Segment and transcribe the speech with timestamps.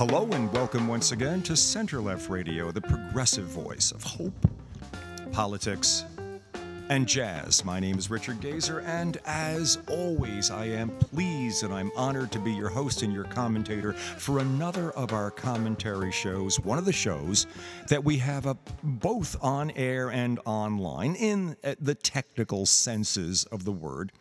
[0.00, 4.32] Hello and welcome once again to Center Left Radio, the progressive voice of hope,
[5.30, 6.06] politics,
[6.88, 7.66] and jazz.
[7.66, 12.38] My name is Richard Gazer, and as always, I am pleased and I'm honored to
[12.38, 16.94] be your host and your commentator for another of our commentary shows, one of the
[16.94, 17.46] shows
[17.88, 23.72] that we have up both on air and online in the technical senses of the
[23.72, 24.12] word,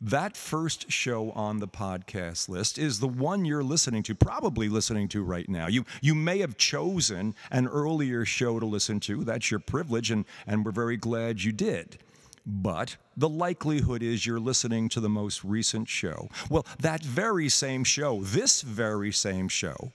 [0.00, 5.08] That first show on the podcast list is the one you're listening to, probably listening
[5.08, 5.66] to right now.
[5.66, 9.24] You you may have chosen an earlier show to listen to.
[9.24, 11.98] That's your privilege, and, and we're very glad you did.
[12.46, 16.28] But the likelihood is you're listening to the most recent show.
[16.50, 19.92] Well, that very same show, this very same show,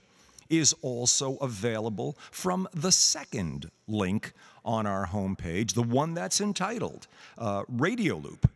[0.48, 4.32] is also available from the second link
[4.64, 7.06] on our homepage, the one that's entitled
[7.38, 8.50] uh, Radio Loop.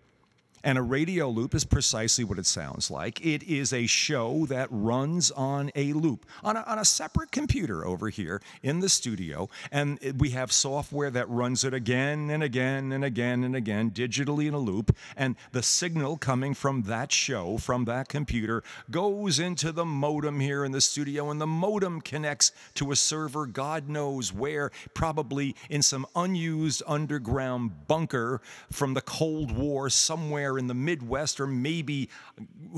[0.65, 3.25] And a radio loop is precisely what it sounds like.
[3.25, 7.87] It is a show that runs on a loop, on a, on a separate computer
[7.87, 9.51] over here in the studio.
[9.71, 14.49] And we have software that runs it again and again and again and again, digitally
[14.49, 14.97] in a loop.
[15.19, 20.65] And the signal coming from that show, from that computer, goes into the modem here
[20.65, 21.31] in the studio.
[21.31, 27.87] And the modem connects to a server, God knows where, probably in some unused underground
[27.87, 28.41] bunker
[28.73, 32.09] from the Cold War somewhere somewhere in the Midwest or maybe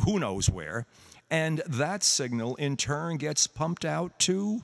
[0.05, 0.87] who knows where.
[1.31, 4.63] And that signal in turn gets pumped out to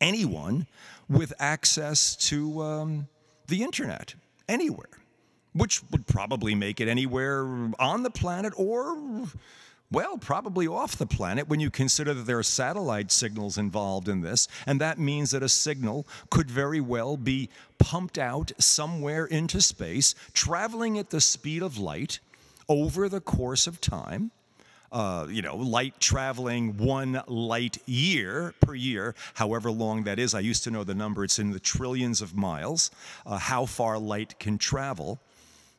[0.00, 0.66] anyone
[1.08, 3.08] with access to um,
[3.46, 4.14] the internet
[4.48, 4.98] anywhere,
[5.52, 7.44] which would probably make it anywhere
[7.78, 8.96] on the planet or
[9.90, 14.20] well, probably off the planet when you consider that there are satellite signals involved in
[14.20, 19.62] this, and that means that a signal could very well be pumped out somewhere into
[19.62, 22.20] space, traveling at the speed of light
[22.68, 24.30] over the course of time.
[24.90, 30.34] Uh, you know, light traveling one light year per year, however long that is.
[30.34, 32.90] I used to know the number, it's in the trillions of miles,
[33.26, 35.20] uh, how far light can travel.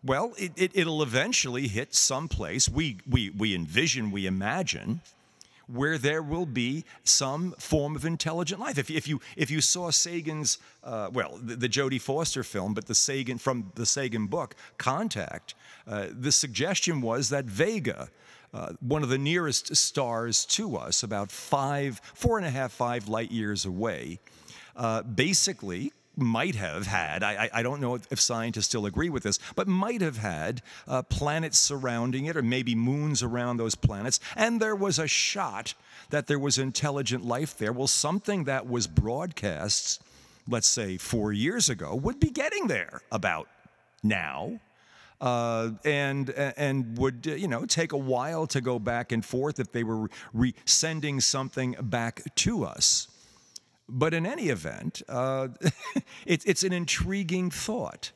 [0.04, 5.02] Well, it, it, will eventually hit some place we, we, we envision, we imagine,
[5.68, 8.78] where there will be some form of intelligent life.
[8.78, 12.86] If, if, you, if you saw Sagan's, uh, well, the, the Jodie Foster film, but
[12.86, 15.54] the Sagan, from the Sagan book, Contact,
[15.86, 18.08] uh, the suggestion was that Vega,
[18.54, 23.10] uh, one of the nearest stars to us, about five, four and a half, five
[23.10, 24.20] light years away,
[24.78, 29.40] uh, basically might have had, I, I don't know if scientists still agree with this,
[29.56, 34.19] but might have had uh, planets surrounding it or maybe moons around those planets.
[34.35, 35.74] And there was a shot
[36.09, 37.72] that there was intelligent life there.
[37.72, 40.02] Well, something that was broadcast,
[40.47, 43.47] let's say four years ago, would be getting there about
[44.03, 44.59] now.
[45.22, 49.69] Uh, and and would you know take a while to go back and forth if
[49.74, 53.08] they were re- sending something back to us.
[53.89, 55.50] But in any event, uh,
[56.25, 58.12] it, it's an intriguing thought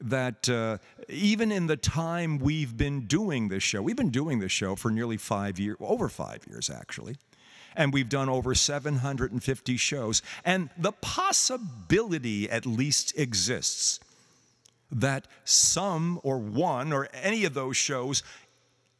[0.00, 0.78] that uh,
[1.08, 4.90] even in the time we've been doing this show, we've been doing this show for
[4.90, 7.16] nearly five years, over five years actually,
[7.76, 14.00] and we've done over 750 shows, and the possibility at least exists
[14.90, 18.22] that some or one or any of those shows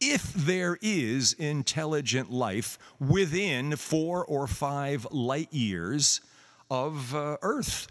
[0.02, 6.20] if there is intelligent life within four or five light years
[6.68, 7.86] of uh, Earth,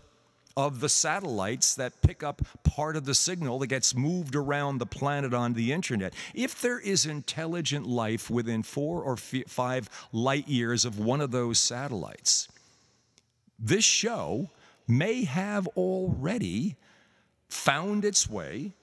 [0.57, 4.85] of the satellites that pick up part of the signal that gets moved around the
[4.85, 6.13] planet on the internet.
[6.33, 11.31] If there is intelligent life within four or f- five light years of one of
[11.31, 12.49] those satellites,
[13.57, 14.49] this show
[14.85, 16.75] may have already
[17.47, 18.73] found its way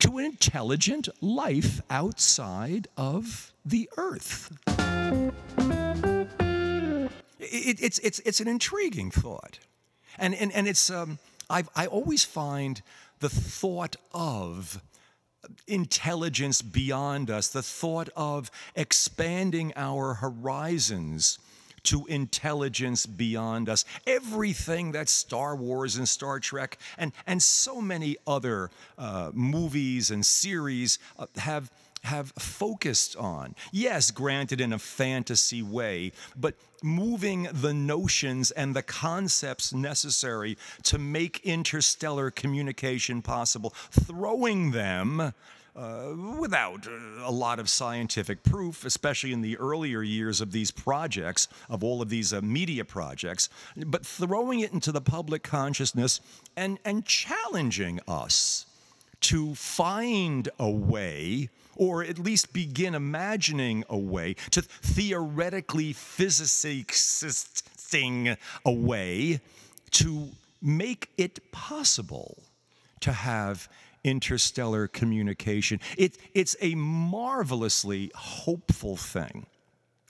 [0.00, 4.56] to an intelligent life outside of the earth.
[7.40, 9.58] It, it's, it's, it's an intriguing thought.
[10.18, 11.18] And, and, and it's, um,
[11.50, 12.82] I've, I always find
[13.20, 14.80] the thought of
[15.66, 21.38] intelligence beyond us, the thought of expanding our horizons
[21.88, 23.84] to intelligence beyond us.
[24.06, 30.24] Everything that Star Wars and Star Trek and, and so many other uh, movies and
[30.24, 31.70] series uh, have
[32.04, 33.54] have focused on.
[33.72, 40.96] Yes, granted in a fantasy way, but moving the notions and the concepts necessary to
[40.96, 45.34] make interstellar communication possible, throwing them.
[45.78, 46.88] Uh, without
[47.22, 52.02] a lot of scientific proof, especially in the earlier years of these projects, of all
[52.02, 53.48] of these uh, media projects,
[53.86, 56.20] but throwing it into the public consciousness
[56.56, 58.66] and, and challenging us
[59.20, 66.88] to find a way or at least begin imagining a way to theoretically physicing
[68.66, 69.40] a way
[69.92, 70.28] to
[70.60, 72.36] make it possible
[72.98, 73.68] to have
[74.04, 75.80] interstellar communication.
[75.96, 79.46] It, it's a marvelously hopeful thing.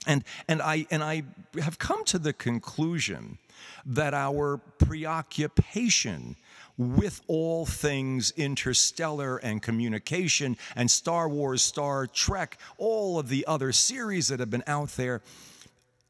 [0.07, 1.23] And, and, I, and I
[1.61, 3.37] have come to the conclusion
[3.85, 6.37] that our preoccupation
[6.77, 13.73] with all things interstellar and communication and Star Wars, Star Trek, all of the other
[13.73, 15.21] series that have been out there,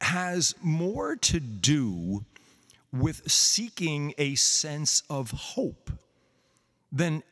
[0.02, 2.24] has more to do
[2.94, 5.92] with seeking a sense of hope
[6.92, 7.24] than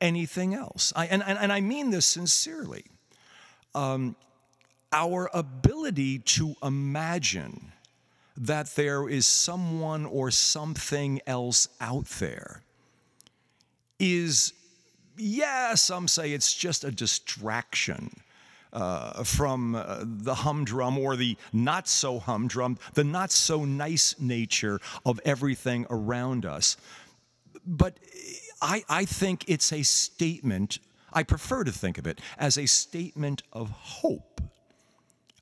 [0.00, 0.92] anything else.
[0.96, 2.84] I, and, and, and I mean this sincerely.
[3.74, 4.16] Um,
[4.92, 7.72] our ability to imagine
[8.36, 12.62] that there is someone or something else out there
[13.98, 14.52] is,
[15.16, 18.10] yeah, some say it's just a distraction.
[18.72, 24.78] Uh, from uh, the humdrum or the not so humdrum, the not so nice nature
[25.06, 26.76] of everything around us.
[27.66, 27.96] But
[28.60, 30.78] I, I think it's a statement,
[31.12, 34.40] I prefer to think of it as a statement of hope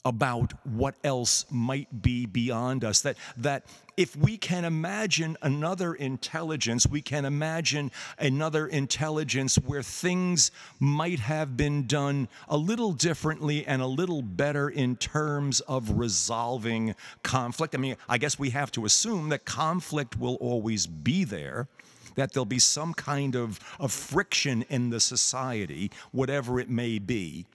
[0.06, 3.00] about what else might be beyond us.
[3.00, 3.64] That, that
[3.96, 11.56] if we can imagine another intelligence, we can imagine another intelligence where things might have
[11.56, 17.74] been done a little differently and a little better in terms of resolving conflict.
[17.74, 21.68] I mean, I guess we have to assume that conflict will always be there
[22.14, 27.46] that there'll be some kind of, of friction in the society, whatever it may be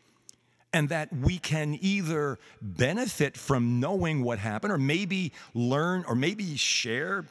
[0.74, 6.56] and that we can either benefit from knowing what happened or maybe learn or maybe
[6.56, 7.26] share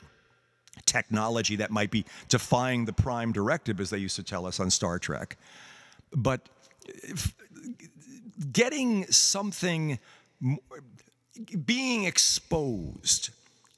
[0.86, 4.70] technology that might be defying the prime directive as they used to tell us on
[4.70, 5.36] Star Trek.
[6.12, 6.48] But
[8.52, 9.98] getting something
[11.64, 13.30] being exposed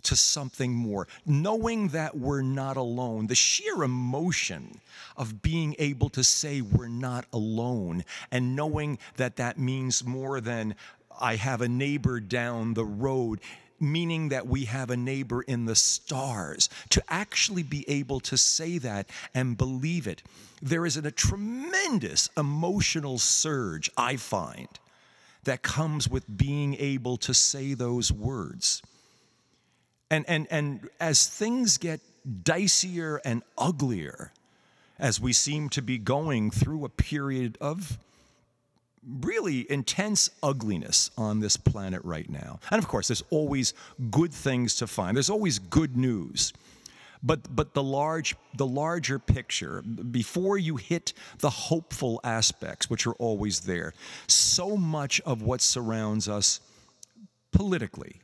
[0.04, 4.80] to something more, knowing that we're not alone, the sheer emotion
[5.16, 10.74] of being able to say we're not alone, and knowing that that means more than
[11.20, 13.40] I have a neighbor down the road.
[13.82, 18.76] Meaning that we have a neighbor in the stars, to actually be able to say
[18.76, 20.22] that and believe it.
[20.60, 24.68] There is a tremendous emotional surge, I find,
[25.44, 28.82] that comes with being able to say those words.
[30.10, 32.00] And, and, and as things get
[32.42, 34.32] dicier and uglier,
[34.98, 37.98] as we seem to be going through a period of
[39.22, 42.60] really intense ugliness on this planet right now.
[42.70, 43.72] And of course, there's always
[44.10, 45.16] good things to find.
[45.16, 46.52] There's always good news.
[47.22, 53.12] But but the large the larger picture, before you hit the hopeful aspects, which are
[53.12, 53.92] always there,
[54.26, 56.60] so much of what surrounds us
[57.52, 58.20] politically,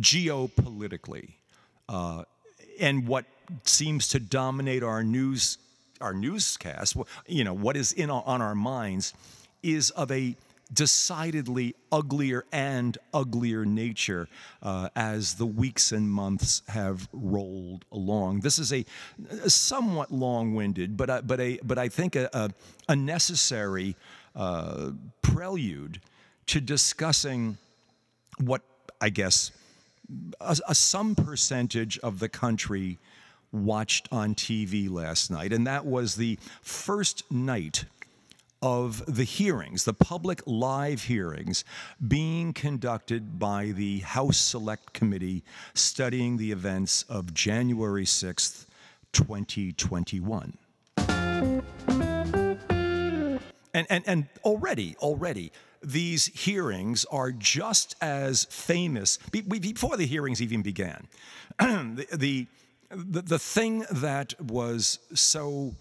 [0.00, 1.30] geopolitically,
[1.88, 2.24] uh,
[2.80, 3.24] and what
[3.64, 5.58] seems to dominate our news
[6.00, 9.14] our newscast, you know, what is in on our minds,
[9.62, 10.36] is of a
[10.72, 14.28] decidedly uglier and uglier nature
[14.62, 18.40] uh, as the weeks and months have rolled along.
[18.40, 18.84] This is a,
[19.42, 22.50] a somewhat long-winded, but uh, but a but I think a, a,
[22.88, 23.96] a necessary
[24.36, 24.90] uh,
[25.22, 26.00] prelude
[26.46, 27.56] to discussing
[28.38, 28.62] what
[29.00, 29.50] I guess
[30.40, 32.98] a, a, some percentage of the country
[33.52, 37.84] watched on TV last night, and that was the first night
[38.60, 41.64] of the hearings, the public live hearings
[42.06, 48.66] being conducted by the House Select Committee studying the events of January 6th,
[49.12, 50.58] 2021.
[53.78, 60.62] And, and, and already, already, these hearings are just as famous before the hearings even
[60.62, 61.06] began.
[61.60, 62.48] the,
[62.90, 65.76] the, the, thing that was so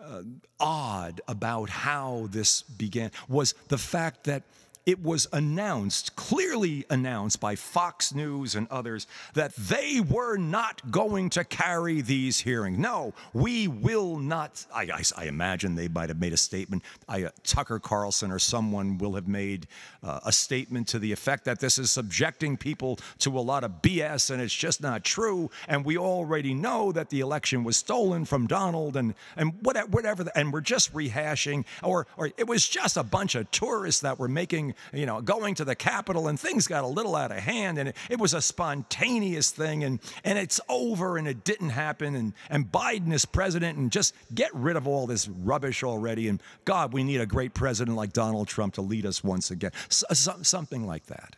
[0.00, 0.22] uh,
[0.60, 4.44] odd about how this began was the fact that
[4.84, 11.30] it was announced, clearly announced by Fox News and others, that they were not going
[11.30, 12.78] to carry these hearings.
[12.78, 14.66] No, we will not.
[14.74, 16.82] I, I, I imagine they might have made a statement.
[17.08, 19.68] I, uh, Tucker Carlson or someone will have made
[20.02, 23.82] uh, a statement to the effect that this is subjecting people to a lot of
[23.82, 25.50] BS and it's just not true.
[25.68, 30.24] And we already know that the election was stolen from Donald and, and whatever, whatever
[30.34, 34.28] and we're just rehashing, or, or it was just a bunch of tourists that were
[34.28, 37.78] making you know, going to the Capitol, and things got a little out of hand,
[37.78, 42.14] and it, it was a spontaneous thing, and, and it's over, and it didn't happen,
[42.14, 46.42] and, and Biden is president, and just get rid of all this rubbish already, and
[46.64, 49.72] God, we need a great president like Donald Trump to lead us once again.
[49.88, 51.36] So, something like that.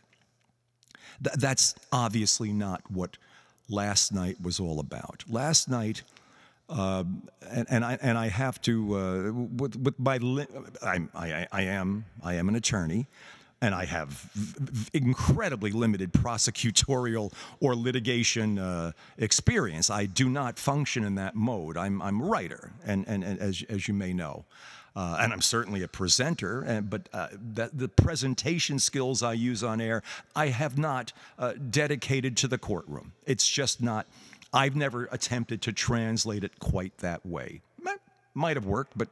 [1.23, 3.17] Th- that's obviously not what
[3.69, 5.23] last night was all about.
[5.29, 6.03] Last night,
[6.69, 7.03] uh,
[7.49, 10.47] and, and, I and I have to uh, with with my li-
[10.81, 13.07] I, I I am I am an attorney,
[13.61, 19.89] and I have v- incredibly limited prosecutorial or litigation uh, experience.
[19.89, 21.77] I do not function in that mode.
[21.77, 24.45] I'm I'm a writer, and and, and as as you may know.
[24.97, 29.61] Uh, and I'm certainly a presenter, and, but uh, that, the presentation skills I use
[29.61, 30.01] on air,
[30.37, 33.11] I have not uh, dedicated to the courtroom.
[33.25, 34.07] It's just not
[34.55, 37.61] I've never attempted to translate it quite that way.
[38.33, 39.07] Might have worked, but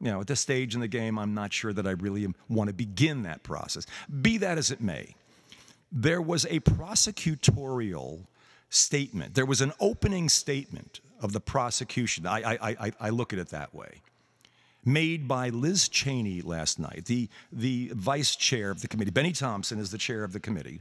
[0.00, 2.68] you know, at this stage in the game, I'm not sure that I really want
[2.68, 3.86] to begin that process.
[4.20, 5.14] Be that as it may,
[5.92, 8.20] there was a prosecutorial
[8.70, 9.34] statement.
[9.34, 12.26] There was an opening statement of the prosecution.
[12.26, 14.00] I, I, I, I look at it that way.
[14.84, 19.10] Made by Liz Cheney last night, the, the vice chair of the committee.
[19.10, 20.80] Bennie Thompson is the chair of the committee.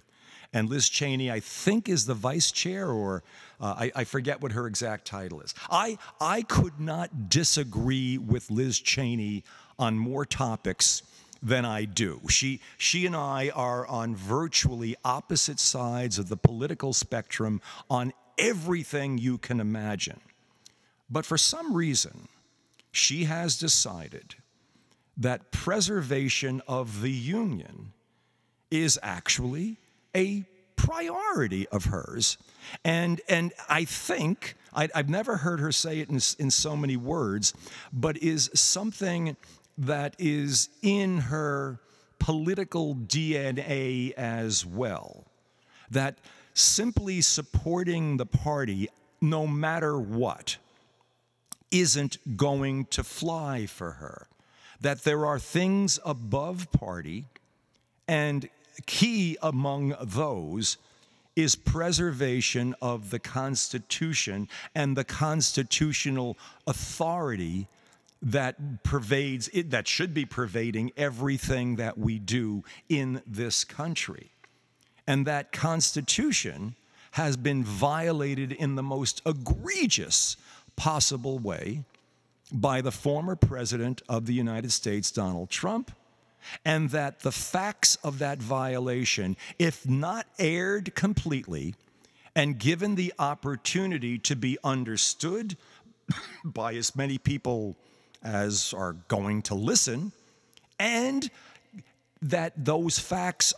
[0.52, 3.24] And Liz Cheney, I think, is the vice chair, or
[3.62, 5.54] uh, I, I, forget what her exact title is.
[5.70, 9.44] I, I could not disagree with Liz Cheney
[9.78, 11.04] on more topics
[11.42, 12.22] than I do.
[12.30, 19.18] She, she and I are on virtually opposite sides of the political spectrum on everything
[19.18, 20.20] you can imagine.
[21.10, 22.28] But for some reason,
[22.92, 24.36] she has decided
[25.18, 27.94] that preservation of the Union
[28.72, 29.78] is actually
[30.16, 32.38] a priority of hers.
[32.84, 36.98] And, and I think, I, have never heard her say it in, in so many
[36.98, 37.54] words,
[37.92, 39.36] but is something
[39.78, 41.80] that is in her
[42.20, 45.26] political DNA as well.
[45.92, 46.18] That
[46.54, 48.90] simply supporting the party,
[49.22, 50.58] no matter what,
[51.72, 54.28] isn't going to fly for her.
[54.82, 57.26] That there are things above party
[58.08, 58.50] and
[58.86, 60.78] key among those
[61.36, 67.68] is preservation of the Constitution and the constitutional authority
[68.22, 74.32] that pervades it, that should be pervading everything that we do in this country.
[75.08, 76.76] And that Constitution
[77.12, 80.36] has been violated in the most egregious
[80.76, 81.84] possible way
[82.52, 85.92] by the former President of the United States, Donald Trump,
[86.66, 91.76] and that the facts of that violation, if not aired completely
[92.36, 95.58] and given the opportunity to be understood
[96.44, 97.76] by as many people
[98.24, 100.12] as are going to listen,
[100.80, 101.30] and
[102.22, 103.54] that those facts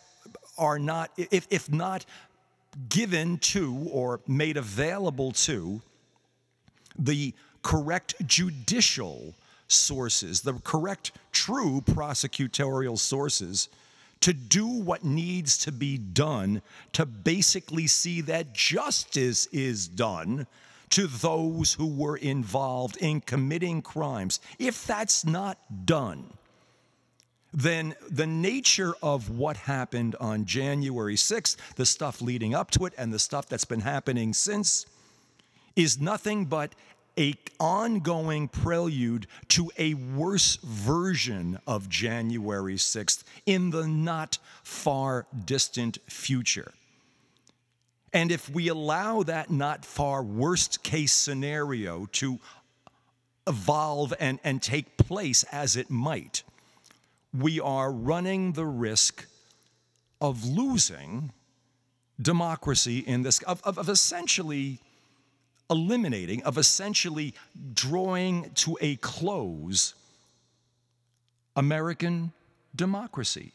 [0.57, 2.05] are not, if, if not
[2.89, 5.81] given to or made available to
[6.97, 7.33] the
[7.63, 9.33] correct judicial
[9.71, 13.69] sources, the correct, true prosecutorial sources
[14.21, 16.61] to do what needs to be done
[16.93, 20.45] to basically see that justice is done
[20.91, 24.39] to those who were involved in committing crimes.
[24.59, 26.25] If that's not done,
[27.53, 32.93] then the nature of what happened on January 6th, the stuff leading up to it,
[32.97, 34.85] and the stuff that's been happening since,
[35.75, 36.73] is nothing but
[37.17, 45.97] a ongoing prelude to a worse version of January 6th in the not far distant
[46.07, 46.71] future.
[48.13, 52.39] And if we allow that not far worst case scenario to
[53.47, 56.43] evolve and, and take place as it might,
[57.33, 59.25] we are running the risk
[60.19, 61.31] of losing
[62.21, 64.79] democracy in this, of, of, of essentially
[65.71, 67.33] eliminating, of essentially
[67.73, 69.95] drawing to a close
[71.55, 72.33] American
[72.75, 73.53] democracy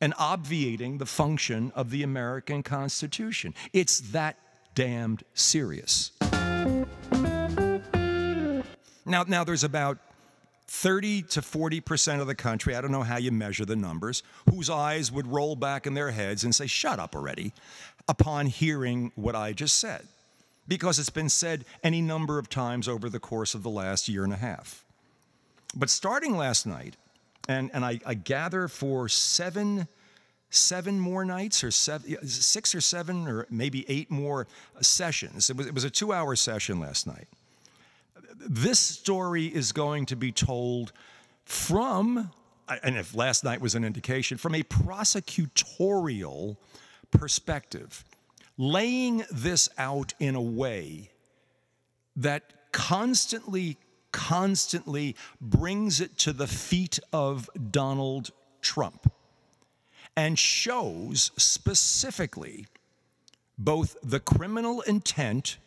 [0.00, 3.54] and obviating the function of the American Constitution.
[3.72, 4.36] It's that
[4.74, 6.10] damned serious.
[9.04, 9.98] Now, now there's about
[10.68, 14.70] 30 to 40% of the country, I don't know how you measure the numbers, whose
[14.70, 17.52] eyes would roll back in their heads and say, Shut up already,
[18.08, 20.06] upon hearing what I just said.
[20.68, 24.24] Because it's been said any number of times over the course of the last year
[24.24, 24.84] and a half.
[25.74, 26.96] But starting last night,
[27.48, 29.88] and, and I, I gather for seven,
[30.50, 34.46] seven more nights, or seven, six or seven, or maybe eight more
[34.80, 37.26] sessions, it was, it was a two hour session last night.
[38.36, 40.92] This story is going to be told
[41.44, 42.30] from,
[42.82, 46.56] and if last night was an indication, from a prosecutorial
[47.10, 48.04] perspective,
[48.58, 51.10] laying this out in a way
[52.16, 52.42] that
[52.72, 53.76] constantly,
[54.12, 58.30] constantly brings it to the feet of Donald
[58.60, 59.12] Trump
[60.16, 62.66] and shows specifically
[63.58, 65.58] both the criminal intent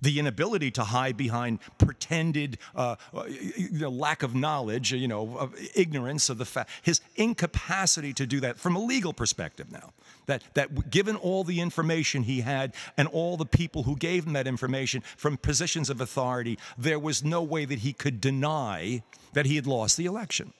[0.00, 3.24] the inability to hide behind pretended uh, uh
[3.72, 8.38] know, lack of knowledge, you know, of ignorance of the fact, his incapacity to do
[8.40, 9.92] that from a legal perspective now.
[10.28, 14.34] That, that given all the information he had and all the people who gave him
[14.34, 19.46] that information from positions of authority, there was no way that he could deny that
[19.46, 20.52] he had lost the election.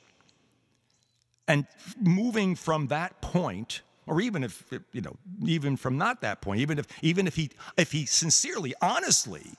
[1.47, 1.67] And
[2.01, 6.79] moving from that point, or even if you know even from not that point even
[6.79, 9.53] if even if he if he sincerely honestly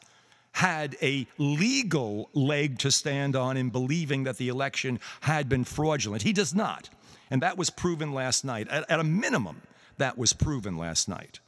[0.53, 6.23] had a legal leg to stand on in believing that the election had been fraudulent
[6.23, 6.89] he does not
[7.29, 9.61] and that was proven last night at, at a minimum
[9.99, 11.39] that was proven last night.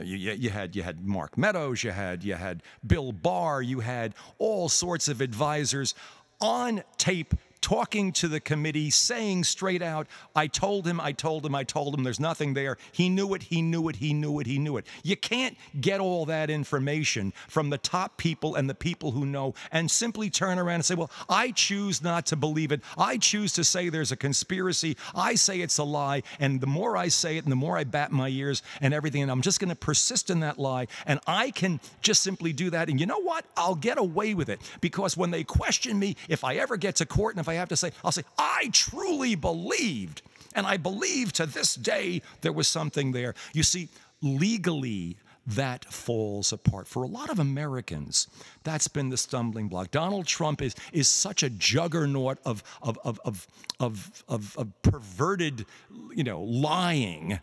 [0.00, 4.14] You, you, had you had Mark Meadows, you had you had Bill Barr, you had
[4.38, 5.94] all sorts of advisors
[6.40, 11.54] on tape talking to the committee, saying straight out, I told him, I told him,
[11.54, 12.76] I told him, there's nothing there.
[12.90, 14.86] He knew it, he knew it, he knew it, he knew it.
[15.02, 19.54] You can't get all that information from the top people and the people who know
[19.70, 22.82] and simply turn around and say, well, I choose not to believe it.
[22.98, 24.96] I choose to say there's a conspiracy.
[25.14, 26.24] I say it's a lie.
[26.40, 29.22] And the more I say it and the more I bat my ears and everything,
[29.22, 30.88] and I'm just going to persist in that lie.
[31.06, 32.88] And I can just simply do that.
[32.88, 33.44] And you know what?
[33.56, 37.06] I'll get away with it because when they question me, if I ever get to
[37.06, 40.22] court and if I have to say, I'll say, I truly believed.
[40.54, 43.34] And I believe to this day there was something there.
[43.54, 43.88] You see,
[44.20, 46.86] legally, that falls apart.
[46.86, 48.28] For a lot of Americans,
[48.62, 49.90] that's been the stumbling block.
[49.90, 53.46] Donald Trump is, is such a juggernaut of, of, of, of,
[53.80, 55.66] of, of, of perverted,
[56.14, 57.40] you know, lying.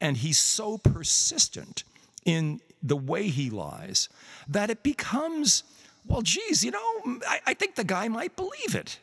[0.00, 1.84] And he's so persistent
[2.24, 4.08] in the way he lies
[4.48, 5.62] that it becomes,
[6.06, 8.98] well, geez, you know, I, I think the guy might believe it.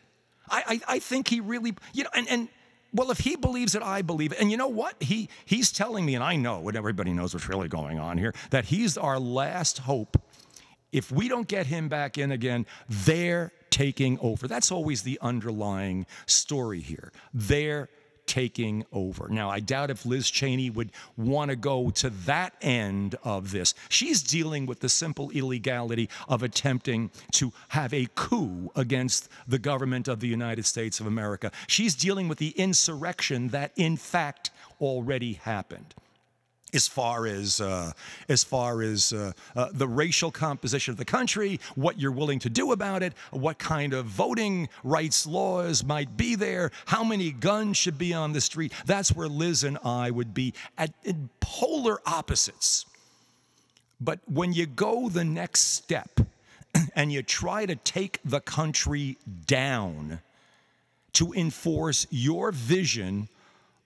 [0.49, 2.47] I, I, I think he really, you know, and, and
[2.93, 4.39] well, if he believes it, I believe it.
[4.39, 5.01] And you know what?
[5.01, 8.33] He he's telling me, and I know what everybody knows what's really going on here,
[8.51, 10.21] that he's our last hope.
[10.91, 14.47] If we don't get him back in again, they're taking over.
[14.47, 17.11] That's always the underlying story here.
[17.33, 17.89] They're
[18.27, 19.27] taking over.
[19.29, 23.73] Now, I doubt if Liz Cheney would want to go to that end of this.
[23.89, 30.07] She's dealing with the simple illegality of attempting to have a coup against the government
[30.07, 31.51] of the United States of America.
[31.67, 35.95] She's dealing with the insurrection that, in fact, already happened
[36.73, 37.91] as far as uh,
[38.27, 42.49] as far as uh, uh, the racial composition of the country, what you're willing to
[42.49, 47.77] do about it, what kind of voting rights laws might be there, how many guns
[47.77, 48.73] should be on the street.
[48.85, 50.91] That's where Liz and I would be at
[51.39, 52.85] polar opposites.
[53.99, 56.19] But when you go the next step
[56.95, 60.19] and you try to take the country down
[61.13, 63.27] to enforce your vision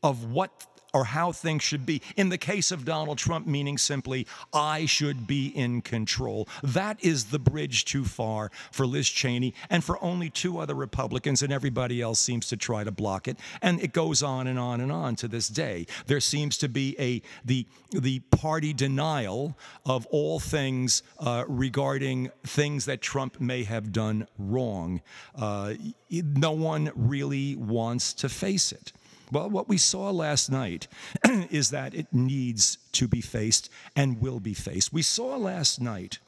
[0.03, 2.01] of what or how things should be.
[2.15, 6.47] In the case of Donald Trump, meaning simply, I should be in control.
[6.63, 11.41] That is the bridge too far for Liz Cheney and for only two other Republicans,
[11.41, 13.37] and everybody else seems to try to block it.
[13.61, 15.85] And it goes on and on and on to this day.
[16.07, 22.85] There seems to be a the the party denial of all things uh, regarding things
[22.85, 25.01] that Trump may have done wrong.
[25.35, 25.73] Uh,
[26.09, 28.93] no one really wants to face it.
[29.31, 30.87] Well, what we saw last night
[31.49, 34.91] is that it needs to be faced and will be faced.
[34.91, 36.19] We saw last night,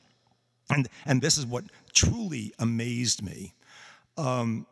[0.70, 3.54] and, and this is what truly amazed me.
[4.18, 4.66] Um,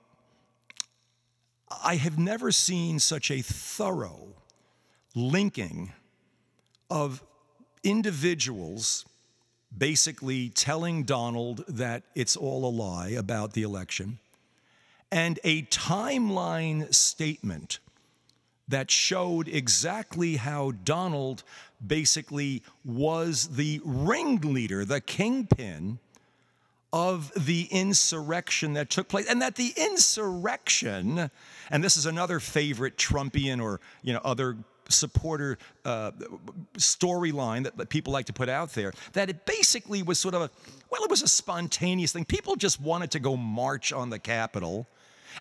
[1.83, 4.29] I have never seen such a thorough
[5.13, 5.91] linking
[6.89, 7.23] of
[7.83, 9.05] individuals
[9.77, 14.19] basically telling Donald that it's all a lie about the election
[15.11, 17.79] and a timeline statement
[18.71, 21.43] that showed exactly how Donald
[21.85, 25.99] basically was the ringleader, the kingpin
[26.93, 31.31] of the insurrection that took place and that the insurrection
[31.69, 34.57] and this is another favorite trumpian or you know other
[34.89, 36.11] supporter uh,
[36.77, 40.41] storyline that, that people like to put out there that it basically was sort of
[40.41, 40.49] a
[40.89, 42.25] well it was a spontaneous thing.
[42.25, 44.87] People just wanted to go march on the capitol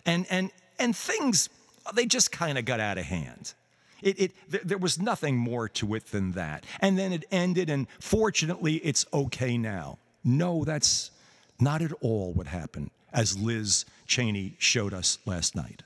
[0.05, 1.49] and and and things
[1.95, 3.53] they just kind of got out of hand
[4.01, 6.65] it, it, there was nothing more to it than that.
[6.79, 9.97] And then it ended, and fortunately, it's okay now.
[10.23, 11.11] No, that's
[11.59, 15.83] not at all what happened, as Liz Cheney showed us last night.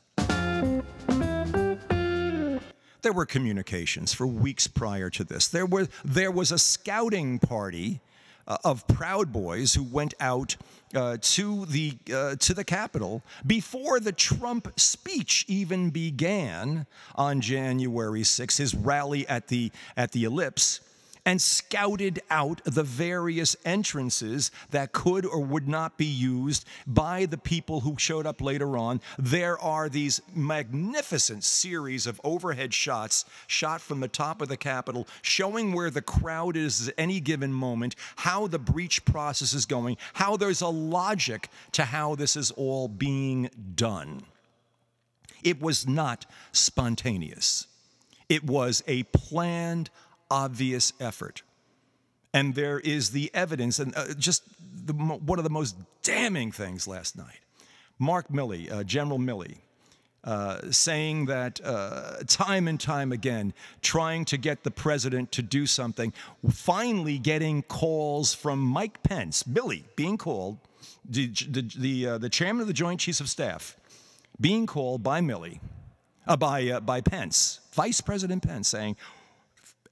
[3.01, 5.47] There were communications for weeks prior to this.
[5.47, 8.01] There, were, there was a scouting party
[8.47, 10.55] uh, of Proud Boys who went out
[10.93, 18.21] uh, to the uh, to the Capitol before the Trump speech even began on January
[18.21, 20.81] 6th, his rally at the at the Ellipse
[21.25, 27.37] and scouted out the various entrances that could or would not be used by the
[27.37, 29.01] people who showed up later on.
[29.17, 35.07] There are these magnificent series of overhead shots shot from the top of the Capitol
[35.21, 39.97] showing where the crowd is at any given moment, how the breach process is going,
[40.13, 44.21] how there's a logic to how this is all being done.
[45.43, 47.67] It was not spontaneous.
[48.27, 49.89] It was a planned,
[50.35, 51.43] obvious effort.
[52.33, 54.43] And there is the evidence, and uh, just
[54.85, 57.39] the, one of the most damning things last night.
[57.97, 59.59] Mark Milley, uh, General Milley,
[60.25, 65.65] uh, saying that uh, time and time again, trying to get the president to do
[65.65, 66.11] something,
[66.51, 70.57] finally getting calls from Mike Pence, Milley being called,
[71.07, 73.77] the, the, the, uh, the chairman of the Joint Chiefs of Staff,
[74.41, 75.59] being called by Milley,
[76.27, 78.97] uh, by, uh, by Pence, Vice President Pence, saying,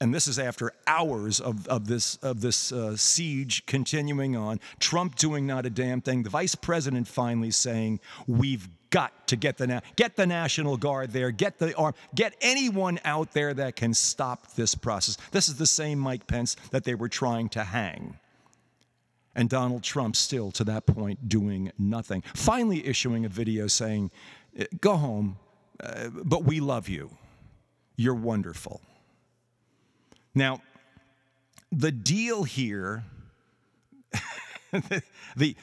[0.00, 5.16] and this is after hours of, of this, of this uh, siege continuing on, Trump
[5.16, 9.66] doing not a damn thing, the vice president finally saying, We've got to get the,
[9.66, 13.94] na- get the National Guard there, get the arm, get anyone out there that can
[13.94, 15.16] stop this process.
[15.32, 18.18] This is the same Mike Pence that they were trying to hang.
[19.36, 22.22] And Donald Trump still, to that point, doing nothing.
[22.34, 24.10] Finally, issuing a video saying,
[24.80, 25.38] Go home,
[25.82, 27.10] uh, but we love you.
[27.96, 28.80] You're wonderful.
[30.34, 30.60] Now,
[31.70, 33.04] the deal here,
[34.72, 35.02] the,
[35.36, 35.56] the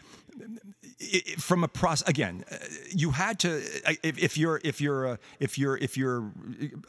[1.38, 2.46] from a process again
[2.90, 3.58] you had to
[4.04, 6.32] if, if you're if you're uh, if you're if you're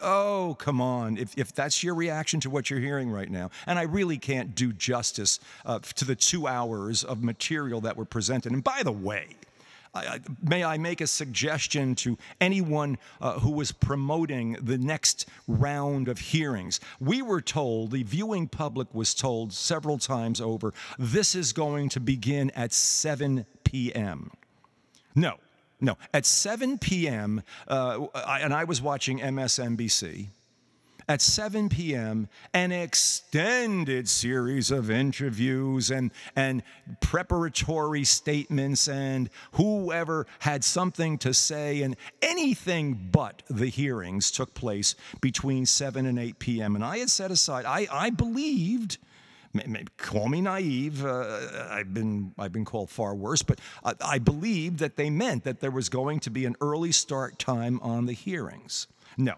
[0.01, 3.79] oh come on if, if that's your reaction to what you're hearing right now and
[3.79, 8.53] i really can't do justice uh, to the two hours of material that were presented.
[8.53, 9.37] And by the way
[9.95, 16.09] I, may I make a suggestion to anyone uh, who was promoting the next round
[16.09, 16.81] of hearings?
[16.99, 22.01] We were told, the viewing public was told several times over, this is going to
[22.01, 24.31] begin at 7 p.m.
[25.15, 25.37] No,
[25.81, 25.99] no.
[26.15, 30.29] At 7 p.m., uh, I, and I was watching MSNBC
[31.13, 32.27] at 7 p.m.
[32.55, 36.63] an extended series of interviews and, and
[37.01, 44.95] preparatory statements, and whoever had something to say, and anything but the hearings took place
[45.21, 46.77] between 7 and 8 p.m.
[46.77, 48.97] And I had set aside, I, I believed
[49.99, 51.05] call me naive.
[51.05, 55.45] Uh, I've been I've been called far worse, but I, I believed that they meant
[55.45, 58.87] that there was going to be an early start time on the hearings.
[59.19, 59.35] No,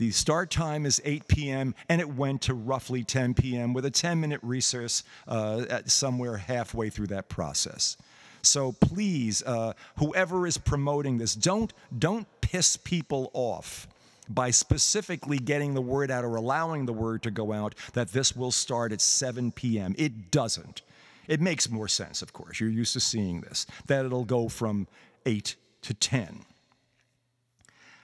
[0.00, 3.74] the start time is 8 p.m., and it went to roughly 10 p.m.
[3.74, 7.98] with a 10 minute recess uh, somewhere halfway through that process.
[8.40, 13.86] So please, uh, whoever is promoting this, don't, don't piss people off
[14.26, 18.34] by specifically getting the word out or allowing the word to go out that this
[18.34, 19.94] will start at 7 p.m.
[19.98, 20.80] It doesn't.
[21.28, 22.58] It makes more sense, of course.
[22.58, 24.88] You're used to seeing this, that it'll go from
[25.26, 26.46] 8 to 10.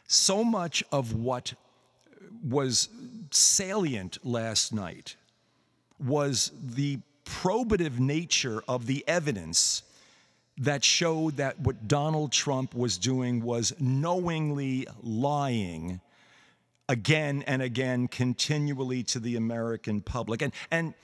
[0.07, 1.55] So much of what
[2.49, 2.89] was
[3.31, 5.17] salient last night
[5.99, 9.83] was the probative nature of the evidence
[10.59, 16.01] that showed that what Donald Trump was doing was knowingly lying
[16.89, 20.41] again and again continually to the American public.
[20.41, 20.95] And, and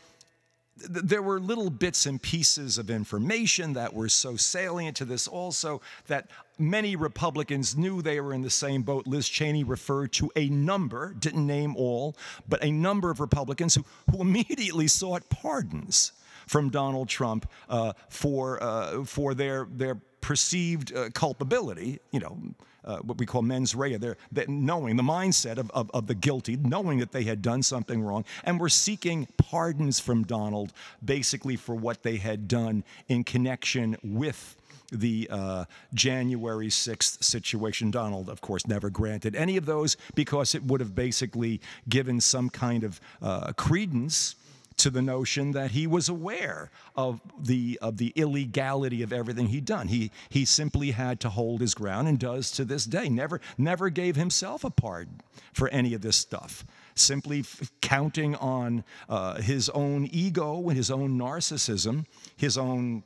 [0.76, 5.80] there were little bits and pieces of information that were so salient to this also
[6.06, 9.06] that many Republicans knew they were in the same boat.
[9.06, 12.16] Liz Cheney referred to a number, didn't name all,
[12.48, 16.12] but a number of Republicans who, who immediately sought pardons
[16.46, 22.38] from Donald Trump uh, for, uh, for their, their perceived uh, culpability, you know,
[22.84, 26.14] uh, what we call mens rea, they're, that knowing the mindset of, of, of the
[26.14, 30.72] guilty, knowing that they had done something wrong, and were seeking pardons from Donald
[31.04, 34.56] basically for what they had done in connection with
[34.90, 37.90] the uh, January 6th situation.
[37.90, 42.50] Donald, of course, never granted any of those because it would have basically given some
[42.50, 44.36] kind of uh, credence
[44.78, 49.64] to the notion that he was aware of the of the illegality of everything he'd
[49.64, 49.88] done.
[49.88, 53.08] He he simply had to hold his ground and does to this day.
[53.08, 55.20] Never never gave himself a pardon
[55.52, 56.64] for any of this stuff.
[56.94, 62.06] Simply f- counting on uh, his own ego and his own narcissism,
[62.36, 63.02] his own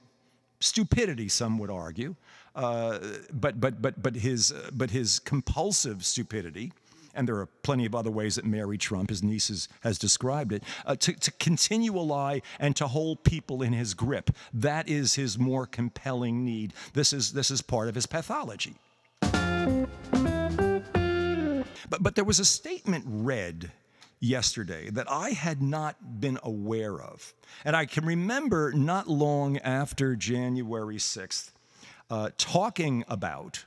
[0.60, 2.16] stupidity, some would argue,
[2.54, 2.98] uh,
[3.32, 6.72] but but but but his uh, but his compulsive stupidity
[7.16, 10.62] and there are plenty of other ways that Mary Trump, his niece, has, described it,
[10.84, 14.30] uh, to, to continue a lie and to hold people in his grip.
[14.52, 16.74] That is his more compelling need.
[16.92, 18.74] This is, this is part of his pathology.
[21.88, 23.72] But, but there was a statement read
[24.20, 27.34] yesterday that I had not been aware of.
[27.64, 31.52] And I can remember not long after January 6th
[32.10, 33.64] uh, talking about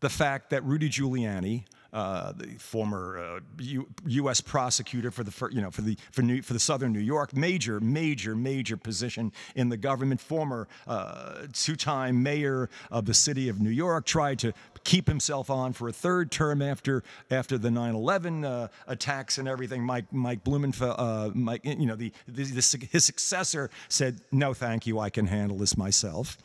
[0.00, 1.64] the fact that Rudy Giuliani
[1.96, 4.42] uh, the former uh, U- U.S.
[4.42, 7.34] prosecutor for the for, you know for the for, New, for the Southern New York,
[7.34, 13.62] major major major position in the government, former uh, two-time mayor of the city of
[13.62, 14.52] New York, tried to
[14.84, 19.82] keep himself on for a third term after after the 9/11 uh, attacks and everything.
[19.82, 24.86] Mike Mike Blumenfeld, uh, Mike, you know the, the, the his successor said, "No, thank
[24.86, 26.36] you, I can handle this myself."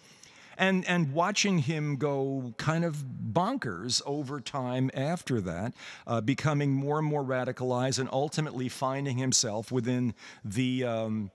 [0.62, 5.74] And and watching him go kind of bonkers over time after that,
[6.06, 10.14] uh, becoming more and more radicalized, and ultimately finding himself within
[10.46, 11.32] the um,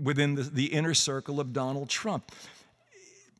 [0.00, 2.30] within the, the inner circle of Donald Trump.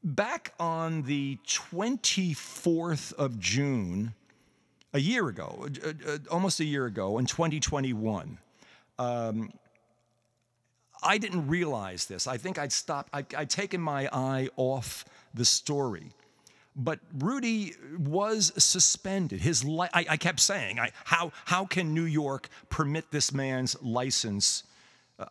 [0.03, 4.15] Back on the 24th of June,
[4.93, 8.39] a year ago, uh, uh, almost a year ago, in 2021.
[8.99, 9.53] Um,
[11.05, 12.27] I didn't realize this.
[12.27, 16.13] I think I'd stopped, I, would taken my eye off the story.
[16.77, 19.41] But Rudy was suspended.
[19.41, 23.81] His li- I, I kept saying, I, how, how can New York permit this man's
[23.81, 24.65] license,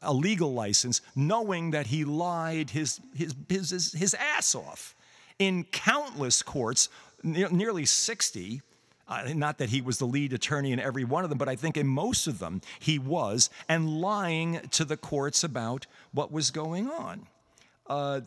[0.01, 4.95] a legal license, knowing that he lied his, his, his, his, his ass off
[5.37, 6.87] in countless courts,
[7.23, 8.61] ne- nearly 60?
[9.07, 11.55] Uh, not that he was the lead attorney in every one of them, but I
[11.55, 16.51] think in most of them he was, and lying to the courts about what was
[16.51, 17.27] going on.
[17.87, 18.21] Uh,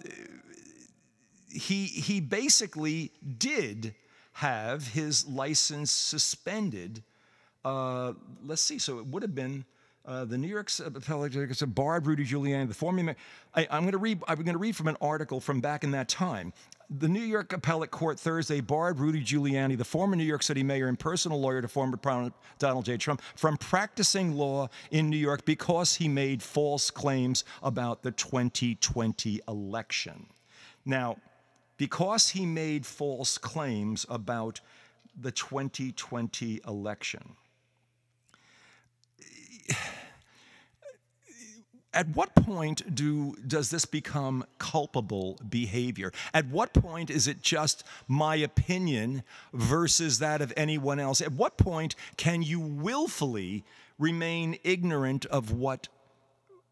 [1.48, 3.94] he, he basically did
[4.32, 7.02] have his license suspended.
[7.64, 8.12] Uh,
[8.44, 9.64] let's see, so it would have been
[10.06, 13.16] uh, the New York appellate so barred Rudy Giuliani, the former.
[13.54, 14.22] I, am going to read.
[14.28, 16.52] I'm going to read from an article from back in that time.
[16.88, 20.86] The New York Appellate Court Thursday barred Rudy Giuliani, the former New York City mayor
[20.86, 22.96] and personal lawyer to former President Donald J.
[22.96, 29.40] Trump, from practicing law in New York because he made false claims about the 2020
[29.48, 30.26] election.
[30.84, 31.16] Now,
[31.76, 34.60] because he made false claims about
[35.20, 37.34] the 2020 election
[41.96, 46.12] at what point do does this become culpable behavior?
[46.34, 49.22] At what point is it just my opinion
[49.54, 51.22] versus that of anyone else?
[51.22, 53.64] At what point can you willfully
[53.98, 55.88] remain ignorant of what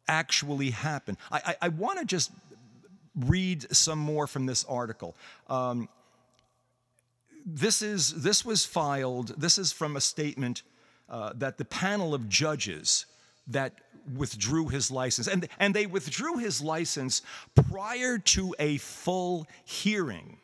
[0.06, 1.16] actually happened?
[1.32, 2.30] I, I, I want to just
[3.16, 5.16] read some more from this article.
[5.48, 5.88] Um,
[7.46, 10.62] this is this was filed this is from a statement
[11.10, 13.04] uh, that the panel of judges
[13.46, 13.74] that
[14.16, 17.22] withdrew his license, and, and they withdrew his license
[17.70, 20.38] prior to a full hearing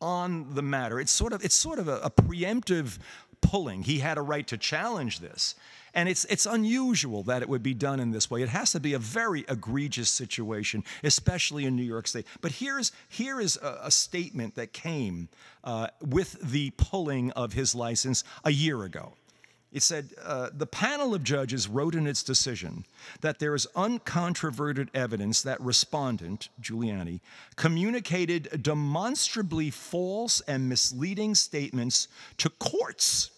[0.00, 1.00] on the matter.
[1.00, 2.98] It's sort of, it's sort of a, a preemptive
[3.40, 3.82] pulling.
[3.82, 5.54] He had a right to challenge this.
[5.94, 8.42] And it's, it's unusual that it would be done in this way.
[8.42, 12.26] It has to be a very egregious situation, especially in New York State.
[12.40, 15.28] But here's, here is a, a statement that came
[15.64, 19.14] uh, with the pulling of his license a year ago.
[19.70, 22.86] It said uh, the panel of judges wrote in its decision
[23.20, 27.20] that there is uncontroverted evidence that respondent, Giuliani,
[27.56, 33.30] communicated demonstrably false and misleading statements to courts,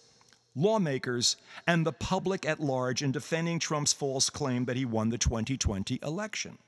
[0.55, 5.19] lawmakers, and the public at large in defending Trump's false claim that he won the
[5.19, 6.59] 2020 election.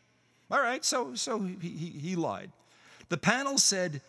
[0.50, 2.50] All right, so, so he, he, he lied.
[3.10, 4.00] The panel said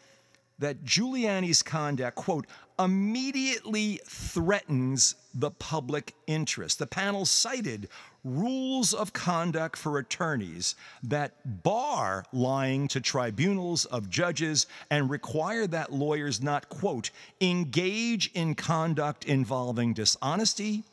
[0.60, 2.46] that Giuliani's conduct, quote,
[2.80, 6.80] immediately threatens the public interest.
[6.80, 7.90] The panel cited
[8.24, 15.92] rules of conduct for attorneys that bar lying to tribunals of judges and require that
[15.92, 17.12] lawyers not, quote,
[17.42, 20.84] engage in conduct involving dishonesty,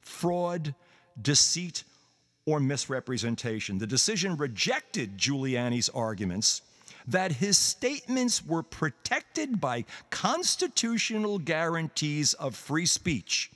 [0.00, 0.74] fraud,
[1.20, 1.84] deceit,
[2.44, 3.78] or misrepresentation.
[3.78, 6.62] The decision rejected Giuliani's arguments
[7.06, 13.50] that his statements were protected by constitutional guarantees of free speech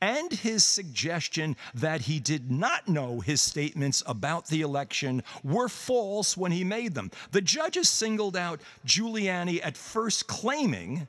[0.00, 6.36] and his suggestion that he did not know his statements about the election were false
[6.36, 7.10] when he made them.
[7.32, 11.08] The judges singled out Giuliani at first claiming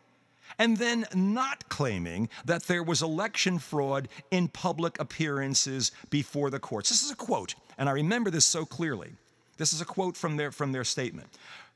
[0.60, 6.90] and then not claiming that there was election fraud in public appearances before the courts.
[6.90, 9.12] This is a quote, and I remember this so clearly.
[9.58, 11.28] This is a quote from their, from their statement.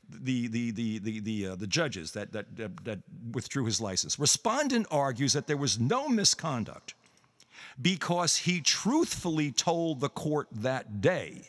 [0.10, 3.00] The, the, the, the, the, uh, the judges that, that, that, that
[3.32, 4.20] withdrew his license.
[4.20, 6.96] Respondent argues that there was no misconduct
[7.82, 11.44] because he truthfully told the court that day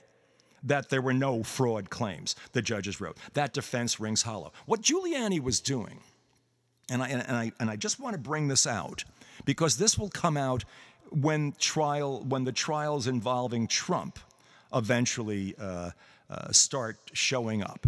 [0.63, 3.17] that there were no fraud claims, the judges wrote.
[3.35, 4.53] That defense rings hollow.
[4.67, 6.01] What Giuliani was doing,
[6.91, 9.05] and I, and I, and I just want to bring this out
[9.45, 10.65] because this will come out
[11.11, 14.19] when, trial, when the trials involving Trump
[14.73, 15.91] eventually uh,
[16.33, 17.87] Uh, start showing up.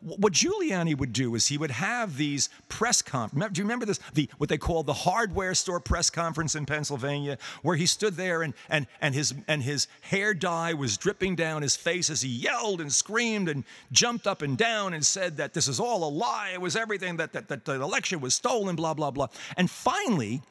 [0.00, 3.52] What Giuliani would do is he would have these press conferences.
[3.52, 4.00] Do you remember this?
[4.14, 8.42] The what they call the hardware store press conference in Pennsylvania, where he stood there
[8.42, 12.28] and and and his and his hair dye was dripping down his face as he
[12.28, 16.10] yelled and screamed and jumped up and down and said that this is all a
[16.10, 16.50] lie.
[16.54, 18.74] It was everything that that, that the election was stolen.
[18.74, 19.28] Blah blah blah.
[19.56, 20.42] And finally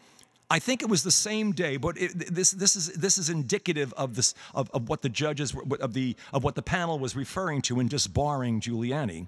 [0.50, 3.94] I think it was the same day, but it, this, this, is, this is indicative
[3.94, 7.62] of, this, of, of what the judges, of, the, of what the panel was referring
[7.64, 9.28] to in disbarring Giuliani.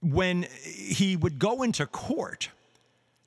[0.00, 2.50] When he would go into court,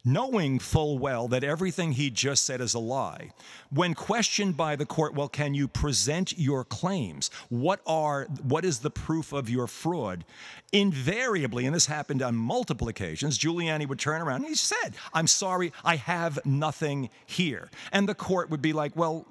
[0.04, 3.32] knowing full well that everything he just said is a lie.
[3.70, 7.30] When questioned by the court, well, can you present your claims?
[7.50, 10.26] What are what is the proof of your fraud?
[10.72, 15.28] Invariably, and this happened on multiple occasions, Giuliani would turn around and he said, I'm
[15.28, 17.70] sorry, I have nothing here.
[17.92, 19.28] And the court would be like, well,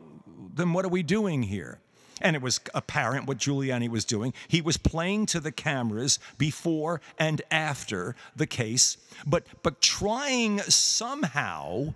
[0.54, 1.80] then what are we doing here?
[2.20, 4.32] And it was apparent what Giuliani was doing.
[4.48, 11.94] He was playing to the cameras before and after the case, but, but trying somehow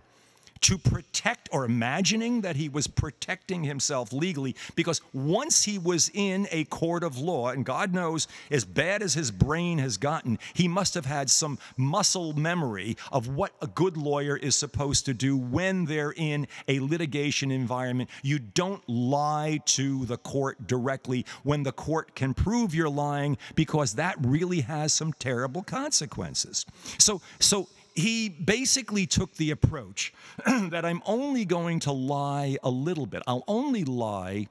[0.64, 6.48] to protect or imagining that he was protecting himself legally because once he was in
[6.50, 10.66] a court of law, and God knows, as bad as his brain has gotten, he
[10.66, 15.37] must have had some muscle memory of what a good lawyer is supposed to do
[15.37, 18.09] when they're in a litigation environment.
[18.22, 23.96] You don't lie to the court directly when the court can prove you're lying because
[23.96, 26.64] that really has some terrible consequences.
[26.96, 30.12] So, so he basically took the approach
[30.46, 33.22] that I'm only going to lie a little bit.
[33.26, 34.48] I'll only lie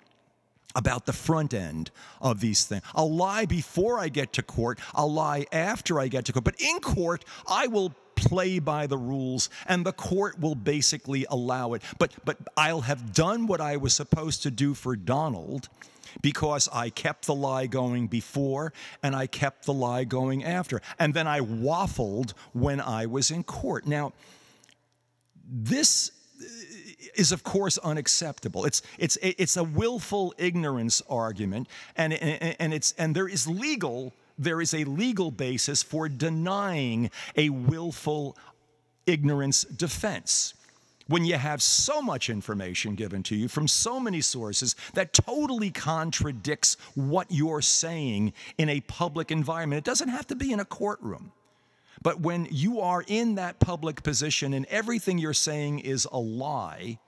[0.76, 2.84] about the front end of these things.
[2.96, 6.46] I'll lie before I get to court, I'll lie after I get to court.
[6.46, 11.74] But in court, I will play by the rules and the court will basically allow
[11.74, 11.82] it.
[12.00, 15.70] But but I'll have done what I was supposed to do for Donald
[16.22, 20.82] because I kept the lie going before and I kept the lie going after.
[21.00, 23.86] And then I waffled when I was in court.
[23.86, 24.14] Now,
[25.46, 26.12] this
[27.16, 28.66] is of course unacceptable.
[28.66, 34.62] It's it's it's a willful ignorance argument, and and, it's and there is legal there
[34.62, 38.36] is a legal basis for denying a willful
[39.06, 40.56] ignorance defense
[41.08, 45.70] when you have so much information given to you from so many sources that totally
[45.70, 49.80] contradicts what you're saying in a public environment.
[49.80, 51.32] It doesn't have to be in a courtroom.
[52.02, 57.00] But when you are in that public position and everything you're saying is a lie,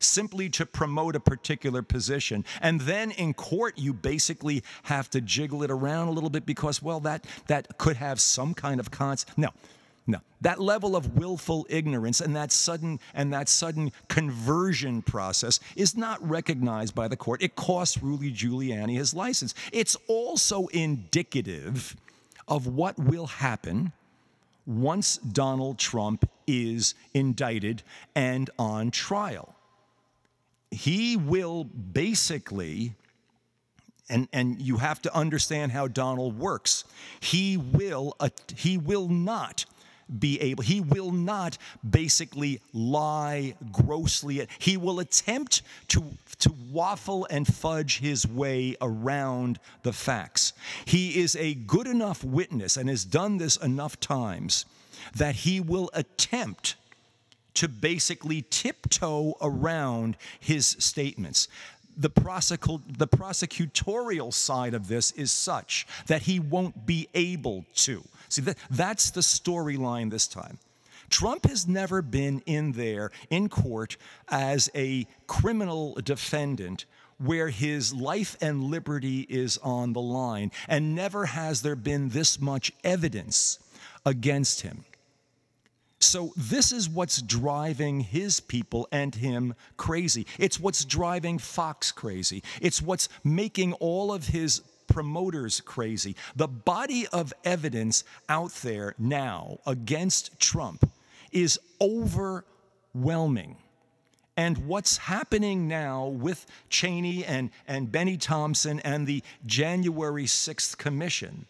[0.00, 2.44] simply to promote a particular position.
[2.60, 6.82] And then in court, you basically have to jiggle it around a little bit because,
[6.82, 9.26] well, that, that could have some kind of cons.
[9.36, 9.50] No,
[10.10, 15.96] no, that level of willful ignorance and that sudden and that sudden conversion process is
[15.96, 17.42] not recognized by the court.
[17.42, 19.54] It costs Rudy Giuliani his license.
[19.72, 21.96] It's also indicative
[22.48, 23.92] of what will happen
[24.66, 27.82] once Donald Trump is indicted
[28.14, 29.54] and on trial.
[30.70, 32.94] He will basically
[34.10, 36.84] and, and you have to understand how Donald works.
[37.20, 39.64] He will, uh, he will not
[40.18, 41.58] be able, he will not
[41.88, 44.46] basically lie grossly.
[44.58, 46.04] He will attempt to,
[46.40, 50.52] to waffle and fudge his way around the facts.
[50.84, 54.64] He is a good enough witness and has done this enough times
[55.14, 56.76] that he will attempt
[57.54, 61.48] to basically tiptoe around his statements.
[62.00, 68.02] The, the prosecutorial side of this is such that he won't be able to.
[68.28, 70.58] See, that, that's the storyline this time.
[71.10, 73.96] Trump has never been in there in court
[74.28, 76.86] as a criminal defendant
[77.18, 82.40] where his life and liberty is on the line, and never has there been this
[82.40, 83.58] much evidence
[84.06, 84.84] against him.
[86.02, 90.26] So, this is what's driving his people and him crazy.
[90.38, 92.42] It's what's driving Fox crazy.
[92.62, 96.16] It's what's making all of his promoters crazy.
[96.34, 100.90] The body of evidence out there now against Trump
[101.32, 103.56] is overwhelming.
[104.38, 111.44] And what's happening now with Cheney and, and Bennie Thompson and the January 6th Commission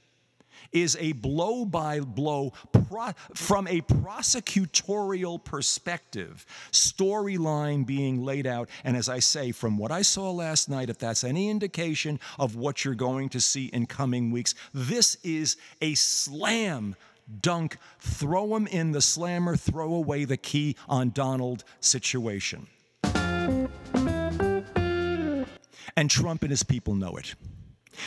[0.73, 8.69] is a blow by blow pro- from a prosecutorial perspective storyline being laid out.
[8.85, 12.57] And as I say, from what I saw last night, if that's any indication of
[12.57, 16.97] what you're going to see in coming weeks, this is a slam
[17.41, 22.67] dunk, throw him in the slammer, throw away the key on Donald situation.
[25.97, 27.35] And Trump and his people know it.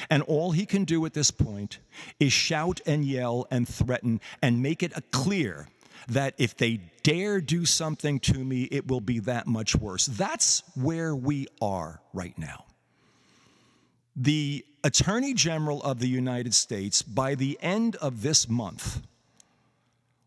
[0.10, 1.80] And all he can do at this point
[2.20, 5.68] is shout and yell and threaten and make it clear
[6.08, 10.06] that if they dare do something to me, it will be that much worse.
[10.06, 12.66] That's where we are right now.
[14.16, 19.02] The Attorney General of the United States, by the end of this month,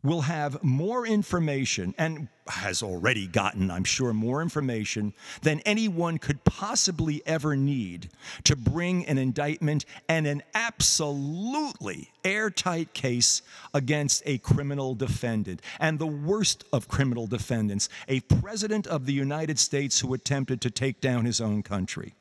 [0.02, 6.44] will have more information and has already gotten, I'm sure, more information than anyone could
[6.44, 8.10] possibly ever need
[8.44, 13.42] to bring an indictment and an absolutely airtight case
[13.74, 15.60] against a criminal defendant.
[15.80, 20.70] And the worst of criminal defendants, a president of the United States who attempted to
[20.70, 22.14] take down his own country.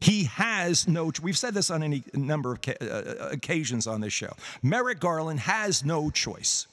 [0.00, 4.32] He has no, we've said this on any number of uh, occasions on this show.
[4.62, 6.66] Merrick Garland has no choice.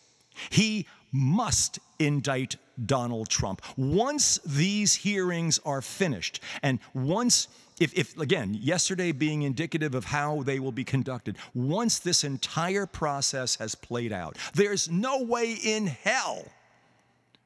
[0.50, 2.56] He must indict
[2.86, 3.62] Donald Trump.
[3.76, 7.48] Once these hearings are finished, and once,
[7.80, 12.86] if, if, again, yesterday being indicative of how they will be conducted, once this entire
[12.86, 16.46] process has played out, there's no way in hell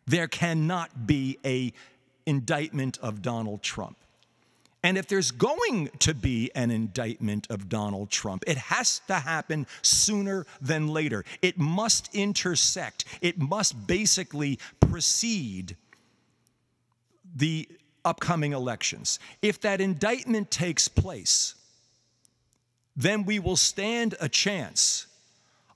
[0.06, 1.72] there cannot be a
[2.26, 3.98] indictment of Donald Trump.
[4.84, 9.68] And if there's going to be an indictment of Donald Trump, it has to happen
[9.84, 11.24] sooner than later.
[11.42, 15.78] It must intersect, it must basically precede
[17.36, 17.68] the
[18.04, 19.20] upcoming elections.
[19.42, 21.54] If that indictment takes place,
[22.96, 25.06] then we will stand a chance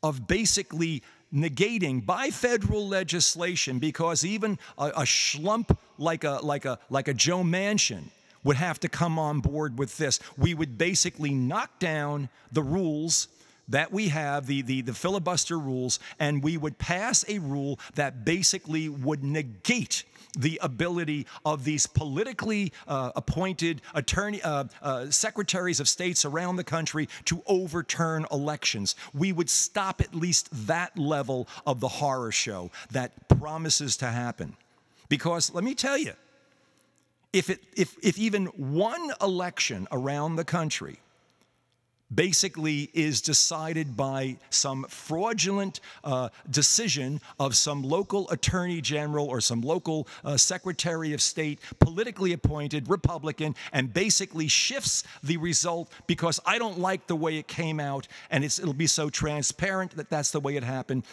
[0.01, 1.03] of basically
[1.33, 7.13] negating by federal legislation because even a, a schlump like a, like, a, like a
[7.13, 8.05] Joe Manchin
[8.45, 10.21] would have to come on board with this.
[10.37, 13.27] We would basically knock down the rules
[13.67, 18.23] that we have, the, the, the filibuster rules, and we would pass a rule that
[18.23, 20.03] basically would negate
[20.37, 26.63] the ability of these politically uh, appointed attorney uh, uh, secretaries of states around the
[26.63, 28.95] country to overturn elections.
[29.13, 34.57] We would stop at least that level of the horror show that promises to happen.
[35.07, 36.13] Because let me tell you,
[37.35, 40.99] if, it, if, if even one election around the country
[42.13, 49.59] basically is decided by some fraudulent uh, decision of some local attorney general or some
[49.59, 56.57] local uh, secretary of state, politically appointed Republican, and basically shifts the result because I
[56.57, 60.39] don't like the way it came out and it'll be so transparent that that's the
[60.39, 61.03] way it happened.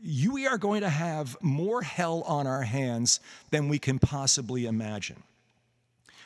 [0.00, 3.18] You, we are going to have more hell on our hands
[3.50, 5.24] than we can possibly imagine.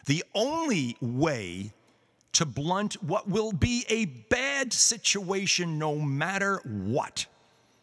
[0.06, 1.72] The only way
[2.32, 7.26] to blunt what will be a bad situation no matter what.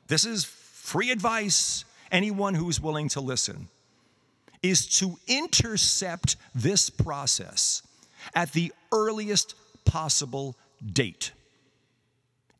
[0.07, 3.67] This is free advice, anyone who's willing to listen,
[4.63, 7.83] is to intercept this process
[8.33, 9.55] at the earliest
[9.85, 10.55] possible
[10.93, 11.31] date.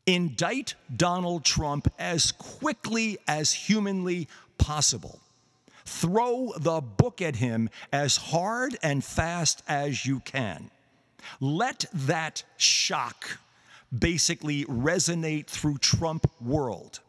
[0.06, 5.20] Indict Donald Trump as quickly as humanly possible.
[5.88, 10.70] Throw the book at him as hard and fast as you can.
[11.40, 13.38] Let that shock
[13.96, 17.00] basically resonate through Trump world.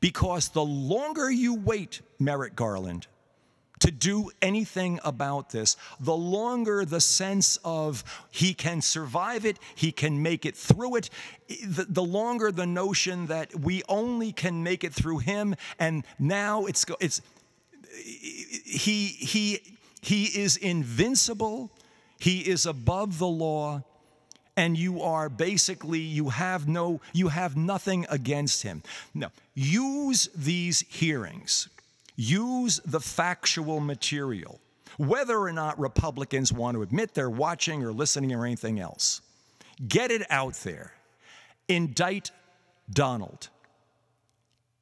[0.00, 3.06] Because the longer you wait, Merrick Garland,
[3.80, 9.92] to do anything about this, the longer the sense of he can survive it, he
[9.92, 11.10] can make it through it,
[11.48, 16.64] the, the, longer the notion that we only can make it through him, and now
[16.64, 17.20] it's it's
[18.02, 19.60] he he
[20.00, 21.70] he is invincible,
[22.18, 23.82] he is above the law,
[24.56, 28.82] and you are basically you have no you have nothing against him.
[29.14, 31.68] No, use these hearings
[32.16, 34.58] use the factual material,
[34.96, 39.20] whether or not Republicans want to admit they're watching or listening or anything else.
[39.86, 40.92] Get it out there.
[41.68, 42.30] Indict
[42.90, 43.50] Donald.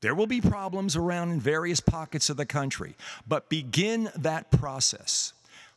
[0.04, 2.94] There will be problems around in various pockets of the country,
[3.26, 5.32] but begin that process.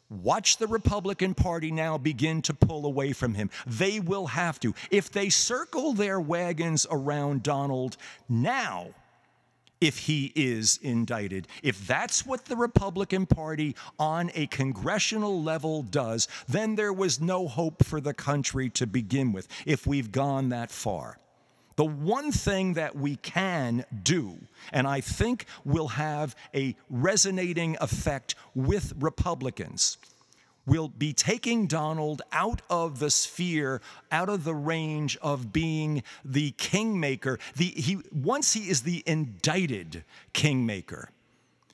[0.09, 3.49] Watch the Republican Party now begin to pull away from him.
[3.65, 4.75] They will have to.
[4.91, 7.95] If they circle their wagons around Donald
[8.27, 8.89] now,
[9.79, 11.47] if he is indicted.
[11.63, 17.47] If that's what the Republican Party on a congressional level does, then there was no
[17.47, 21.17] hope for the country to begin with if we've gone that far.
[21.77, 24.39] The one thing that we can do,
[24.73, 29.97] and I think will have a resonating effect with Republicans,
[30.65, 33.79] will be taking Donald out of the sphere,
[34.11, 37.37] out of the range of being the kingmaker.
[37.55, 40.03] The, he, once he is the indicted
[40.33, 41.11] kingmaker,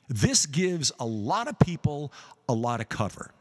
[0.09, 2.11] this gives a lot of people
[2.49, 3.31] a lot of cover.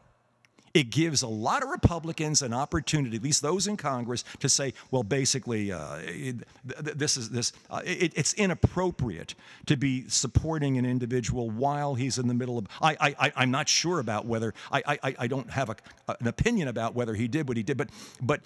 [0.73, 4.73] It gives a lot of Republicans an opportunity, at least those in Congress, to say,
[4.89, 7.53] well, basically, uh, it, this is this.
[7.69, 9.35] Uh, it, it's inappropriate
[9.67, 12.67] to be supporting an individual while he's in the middle of.
[12.81, 15.75] I, I, I'm not sure about whether I, I, I don't have a,
[16.19, 17.89] an opinion about whether he did what he did, but,
[18.21, 18.41] but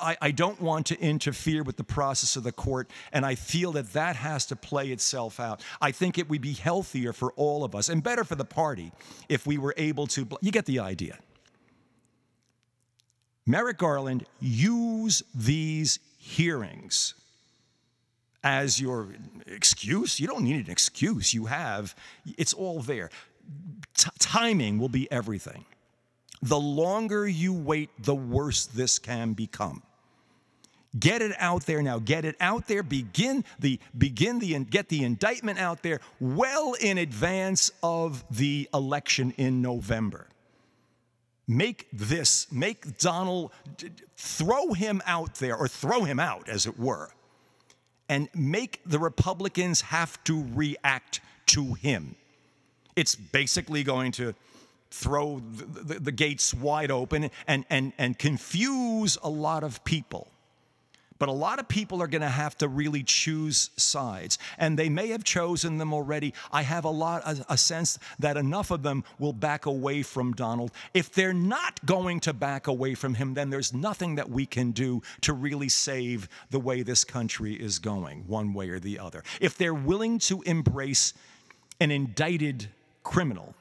[0.00, 3.72] I, I, don't want to interfere with the process of the court, and I feel
[3.72, 5.62] that that has to play itself out.
[5.80, 8.92] I think it would be healthier for all of us and better for the party
[9.28, 10.28] if we were able to.
[10.40, 11.18] You get the idea.
[13.46, 17.14] Merrick Garland, use these hearings
[18.42, 19.08] as your
[19.46, 20.18] excuse.
[20.18, 21.32] You don't need an excuse.
[21.32, 21.94] You have,
[22.36, 23.10] it's all there.
[23.96, 25.64] T- timing will be everything.
[26.42, 29.82] The longer you wait, the worse this can become.
[30.98, 31.98] Get it out there now.
[31.98, 32.82] Get it out there.
[32.82, 39.34] Begin the begin the get the indictment out there well in advance of the election
[39.36, 40.26] in November
[41.46, 43.52] make this, make Donald,
[44.16, 47.10] throw him out there, or throw him out, as it were,
[48.08, 52.16] and make the Republicans have to react to him.
[52.94, 54.34] It's basically going to
[54.90, 60.28] throw the, the, the gates wide open and, and, and confuse a lot of people.
[61.18, 64.88] But a lot of people are going to have to really choose sides, and they
[64.88, 66.34] may have chosen them already.
[66.52, 70.70] I have a lot a, sense that enough of them will back away from Donald.
[70.94, 74.72] If they're not going to back away from him, then there's nothing that we can
[74.72, 79.24] do to really save the way this country is going, one way or the other.
[79.40, 81.14] If they're willing to embrace
[81.80, 82.68] an indicted
[83.02, 83.54] criminal,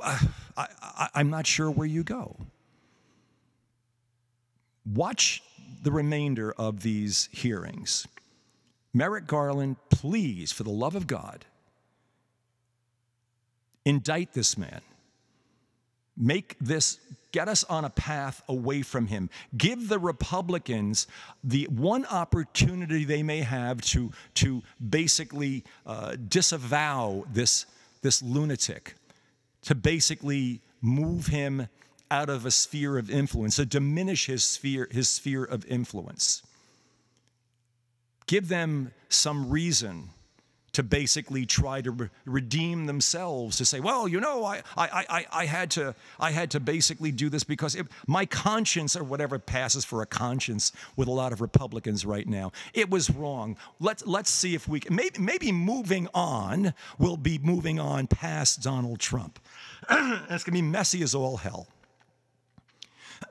[0.00, 0.18] uh,
[0.56, 2.36] I, I, I'm not sure where you go.
[4.94, 5.42] Watch
[5.82, 8.06] the remainder of these hearings.
[8.92, 11.44] Merrick Garland, please, for the love of God,
[13.84, 14.80] indict this man.
[16.16, 16.98] Make this,
[17.30, 19.30] get us on a path away from him.
[19.56, 21.06] Give the Republicans
[21.44, 27.66] the one opportunity they may have to, to basically uh, disavow this,
[28.02, 28.94] this lunatic,
[29.62, 31.68] to basically move him
[32.10, 36.42] out of a sphere of influence, to diminish his sphere, his sphere of influence.
[38.26, 40.10] Give them some reason
[40.72, 45.26] to basically try to re- redeem themselves to say well you know I, I, I,
[45.32, 49.38] I, had to i had to basically do this because it, my conscience or whatever
[49.38, 52.52] passes for a conscience with a lot of republicans right now.
[52.74, 53.56] It was wrong.
[53.80, 58.62] Let's, let's see if we can maybe, maybe moving on will be moving on past
[58.62, 59.40] donald trump.
[59.90, 61.66] It's going to be messy as all hell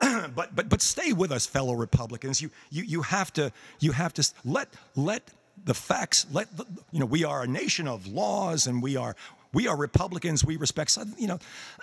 [0.34, 2.40] but, but, but stay with us, fellow Republicans.
[2.42, 5.30] You, you, you, have to, you have to let, let
[5.64, 9.16] the facts, let the, you know, we are a nation of laws and we are,
[9.52, 10.44] we are Republicans.
[10.44, 11.38] We respect, you know,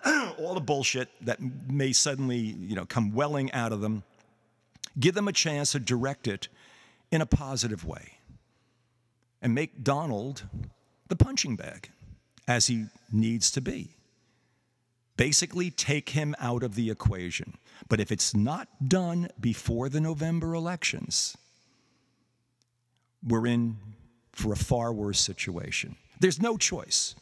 [0.37, 4.03] all the bullshit that may suddenly, you know, come welling out of them.
[4.99, 6.47] Give them a chance to direct it
[7.11, 8.19] in a positive way
[9.41, 10.43] and make Donald
[11.07, 11.89] the punching bag
[12.47, 13.95] as he needs to be.
[15.17, 17.57] Basically, take him out of the equation.
[17.89, 21.37] But if it's not done before the November elections,
[23.25, 23.77] we're in
[24.31, 25.95] for a far worse situation.
[26.19, 27.15] There's no choice.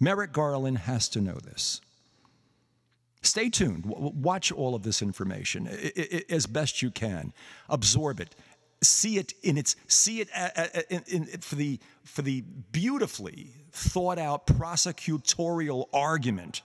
[0.00, 1.80] Merrick Garland has to know this.
[3.22, 3.84] Stay tuned.
[3.84, 5.66] Watch all of this information
[6.30, 7.32] as best you can.
[7.68, 8.34] Absorb it.
[8.80, 10.28] See it in its see it
[10.88, 16.62] in, in, for the for the beautifully thought out prosecutorial argument.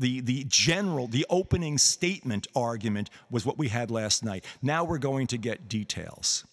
[0.00, 4.44] The, the general, the opening statement argument was what we had last night.
[4.62, 6.44] Now we're going to get details.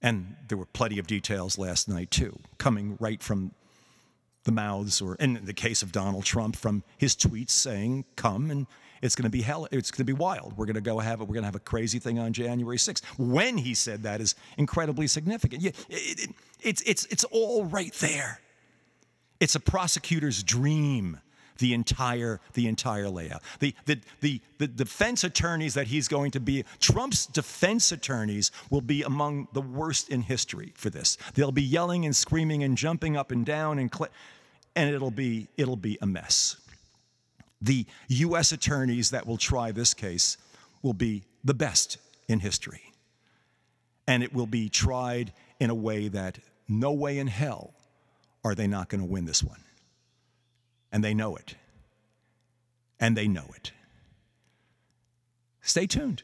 [0.00, 3.52] And there were plenty of details last night, too, coming right from
[4.44, 8.66] the mouths, or in the case of Donald Trump, from his tweets saying, "Come and
[9.00, 9.68] it's going to be hell.
[9.70, 10.56] It's going to be wild.
[10.56, 11.24] We're going to go have it.
[11.24, 14.34] We're going to have a crazy thing on January 6th." When he said that is
[14.58, 15.62] incredibly significant.
[15.62, 18.40] Yeah, it, it, it's it's it's all right there.
[19.38, 21.20] It's a prosecutor's dream.
[21.58, 23.42] The entire the entire layout.
[23.60, 28.80] The, the the the defense attorneys that he's going to be Trump's defense attorneys will
[28.80, 31.18] be among the worst in history for this.
[31.34, 34.10] They'll be yelling and screaming and jumping up and down and cl-
[34.74, 36.56] and it'll be it'll be a mess.
[37.60, 40.36] The US attorneys that will try this case
[40.82, 41.98] will be the best
[42.28, 42.92] in history.
[44.06, 46.38] And it will be tried in a way that
[46.68, 47.72] no way in hell
[48.44, 49.61] are they not going to win this one.
[50.92, 51.54] And they know it.
[53.00, 53.72] And they know it.
[55.62, 56.22] Stay tuned.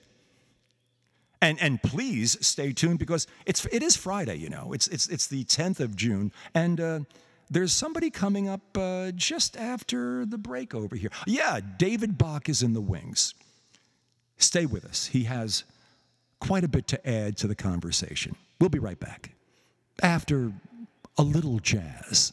[1.41, 4.73] And, and please stay tuned because it's, it is Friday, you know.
[4.73, 6.33] It's, it's, it's the 10th of June.
[6.55, 7.01] And uh,
[7.49, 11.11] there's somebody coming up uh, just after the break over here.
[11.27, 13.35] Yeah, David Bach is in the wings.
[14.37, 15.07] Stay with us.
[15.07, 15.65] He has
[16.41, 18.37] quite a bit to add to the conversation.
[18.61, 19.33] We'll be right back
[20.03, 20.53] after
[21.17, 22.33] a little jazz.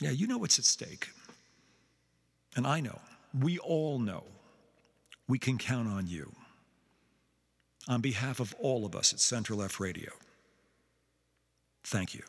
[0.00, 1.08] Yeah, you know what's at stake.
[2.54, 3.00] And I know,
[3.38, 4.24] we all know,
[5.26, 6.32] we can count on you.
[7.88, 10.10] On behalf of all of us at Center Left Radio,
[11.84, 12.22] thank you.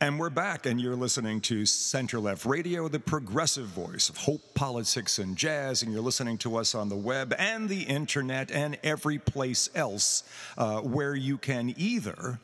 [0.00, 4.42] And we're back, and you're listening to Center Left Radio, the progressive voice of hope,
[4.54, 5.82] politics, and jazz.
[5.82, 10.22] And you're listening to us on the web and the internet and every place else
[10.58, 12.38] uh, where you can either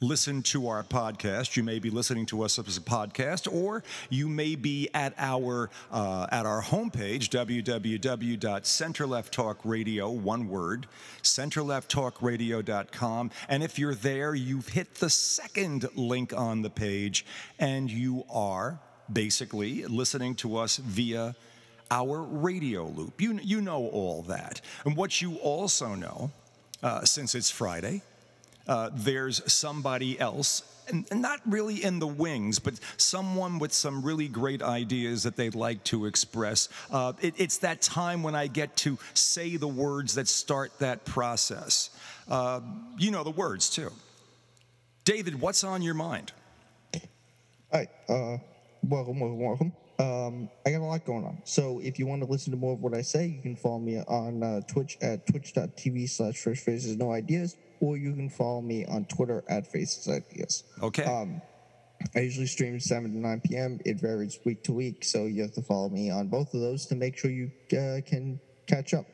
[0.00, 1.56] listen to our podcast.
[1.56, 5.68] You may be listening to us as a podcast, or you may be at our
[5.90, 10.86] uh, at our homepage www.centerlefttalkradio one word
[11.22, 13.30] centerlefttalkradio.com.
[13.48, 17.24] And if you're there, you've hit the second link on the page,
[17.58, 18.80] and you are
[19.12, 21.34] basically listening to us via
[21.90, 23.20] our radio loop.
[23.20, 26.30] You you know all that, and what you also know.
[26.82, 28.00] Uh, since it's Friday,
[28.70, 34.28] uh, there's somebody else, and, not really in the wings, but someone with some really
[34.28, 36.68] great ideas that they'd like to express.
[36.88, 41.04] Uh, it, it's that time when I get to say the words that start that
[41.04, 41.90] process.
[42.28, 42.60] Uh,
[42.96, 43.90] you know the words too.
[45.04, 46.30] David, what's on your mind?
[47.72, 48.38] Hi, uh,
[48.84, 49.72] welcome, welcome, welcome.
[49.98, 51.42] Um, I got a lot going on.
[51.44, 53.80] So if you want to listen to more of what I say, you can follow
[53.80, 58.60] me on uh, Twitch at twitch.tv slash fresh faces no ideas, or you can follow
[58.60, 60.64] me on Twitter at faces ideas.
[60.82, 61.04] Okay.
[61.04, 61.42] Um,
[62.14, 63.80] I usually stream 7 to 9 p.m.
[63.84, 66.86] It varies week to week, so you have to follow me on both of those
[66.86, 69.04] to make sure you uh, can catch up.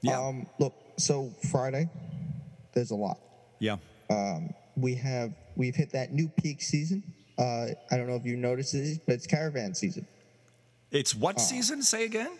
[0.00, 0.18] Yeah.
[0.20, 1.88] Um, look, so Friday,
[2.74, 3.18] there's a lot.
[3.58, 3.76] yeah.
[4.10, 7.02] Um, we have we've hit that new peak season.
[7.38, 10.06] Uh, I don't know if you noticed it, but it's caravan season.
[10.90, 11.82] It's what season?
[11.82, 12.30] Say again.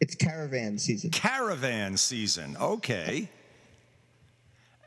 [0.00, 1.10] It's caravan season.
[1.10, 2.56] Caravan season.
[2.60, 3.28] Okay.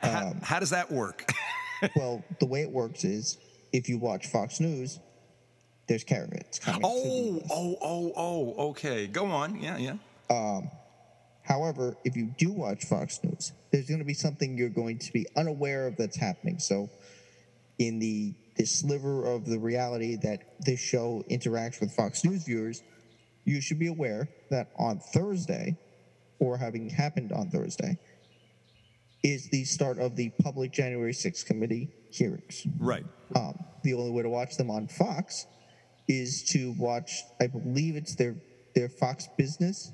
[0.01, 1.31] How, um, how does that work?
[1.95, 3.37] well, the way it works is
[3.73, 4.99] if you watch Fox News,
[5.87, 6.81] there's caravans coming.
[6.81, 8.69] to the oh, oh, oh, oh.
[8.69, 9.07] Okay.
[9.07, 9.61] Go on.
[9.61, 9.95] Yeah, yeah.
[10.29, 10.69] Um,
[11.43, 15.13] however, if you do watch Fox News, there's going to be something you're going to
[15.13, 16.59] be unaware of that's happening.
[16.59, 16.89] So,
[17.79, 22.81] in the this sliver of the reality that this show interacts with Fox News viewers,
[23.45, 25.77] you should be aware that on Thursday,
[26.39, 27.97] or having happened on Thursday,
[29.27, 32.65] is the start of the public January 6th committee hearings.
[32.79, 33.05] Right.
[33.35, 35.45] Um, the only way to watch them on Fox
[36.07, 37.21] is to watch.
[37.41, 38.35] I believe it's their
[38.75, 39.91] their Fox Business.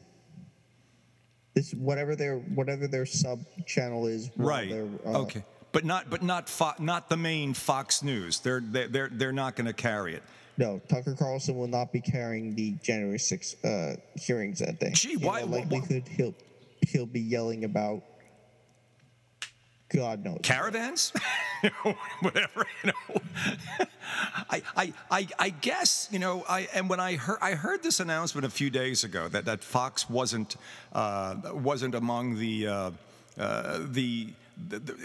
[1.55, 4.29] This whatever their whatever their sub channel is.
[4.37, 4.69] Right.
[4.69, 5.43] they're, uh, okay.
[5.71, 8.39] But not but not Fo- not the main Fox News.
[8.39, 10.23] They're they're they're, they're not going to carry it.
[10.55, 14.91] No, Tucker Carlson will not be carrying the January 6th uh, hearings that day.
[14.93, 16.35] Gee, In why- all why- he'll
[16.87, 18.03] he'll be yelling about
[19.93, 20.39] God knows.
[20.43, 21.13] caravans,
[22.21, 22.65] whatever.
[22.83, 23.21] You know,
[24.49, 26.43] I, I, I, I guess you know.
[26.49, 29.63] I and when I heard I heard this announcement a few days ago that that
[29.63, 30.55] Fox wasn't
[30.93, 32.91] uh, wasn't among the uh,
[33.37, 34.29] uh, the.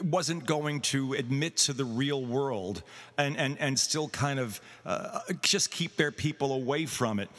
[0.04, 2.82] wasn't going to admit to the real world
[3.16, 7.30] and, and, and still kind of uh, just keep their people away from it.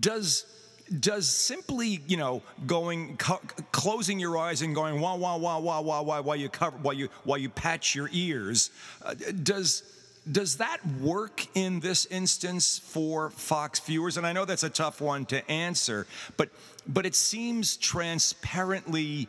[0.00, 0.44] Does
[1.00, 3.16] does simply you know going
[3.72, 6.94] closing your eyes and going wah wah wah wah wah wah while you cover while
[6.94, 8.70] you while you patch your ears.
[9.04, 9.82] Uh, does
[10.30, 14.18] does that work in this instance for Fox viewers?
[14.18, 16.50] And I know that's a tough one to answer but
[16.86, 19.28] but it seems transparently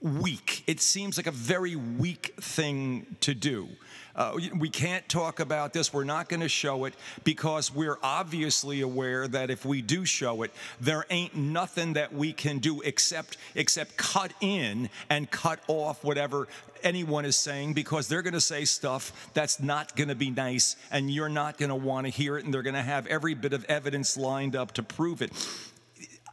[0.00, 0.62] weak.
[0.66, 3.68] It seems like a very weak thing to do
[4.16, 5.92] uh, we can't talk about this.
[5.92, 10.42] We're not going to show it because we're obviously aware that if we do show
[10.42, 16.02] it, there ain't nothing that we can do except except cut in and cut off
[16.02, 16.48] whatever
[16.82, 20.76] anyone is saying because they're going to say stuff that's not going to be nice
[20.90, 23.34] and you're not going to want to hear it and they're going to have every
[23.34, 25.32] bit of evidence lined up to prove it.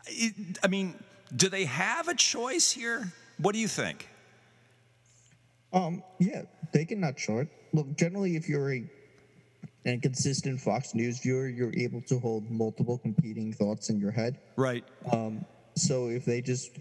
[0.08, 0.58] it.
[0.64, 0.96] I mean,
[1.36, 3.12] do they have a choice here?
[3.38, 4.08] What do you think?
[5.74, 7.48] Um, yeah, they can not show it.
[7.74, 8.90] Look, generally, if you're a
[9.86, 14.40] a consistent Fox News viewer, you're able to hold multiple competing thoughts in your head.
[14.56, 14.86] Right.
[15.12, 15.46] Um,
[15.76, 16.78] so if they just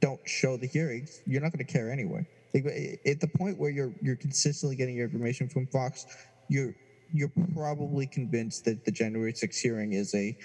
[0.00, 2.26] don't show the hearings, you're not going to care anyway.
[2.54, 6.06] Like, At the point where you're you're consistently getting your information from Fox,
[6.48, 6.74] you're
[7.12, 10.36] you're probably convinced that the January 6th hearing is a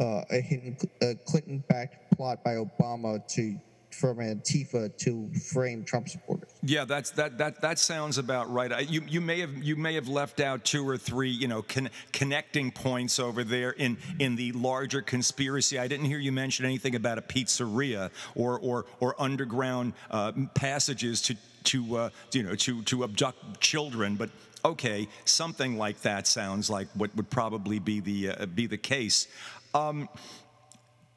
[0.00, 3.58] uh, a, hidden, a Clinton-backed plot by Obama to
[3.90, 6.48] from Antifa to frame Trump supporters.
[6.62, 8.72] Yeah, that's that that that sounds about right.
[8.72, 11.62] I, you you may have you may have left out two or three you know
[11.62, 15.78] con- connecting points over there in in the larger conspiracy.
[15.78, 21.22] I didn't hear you mention anything about a pizzeria or or or underground uh, passages
[21.22, 24.30] to to uh, you know to to abduct children, but.
[24.64, 29.28] Okay, something like that sounds like what would probably be the uh, be the case.
[29.72, 30.08] Um,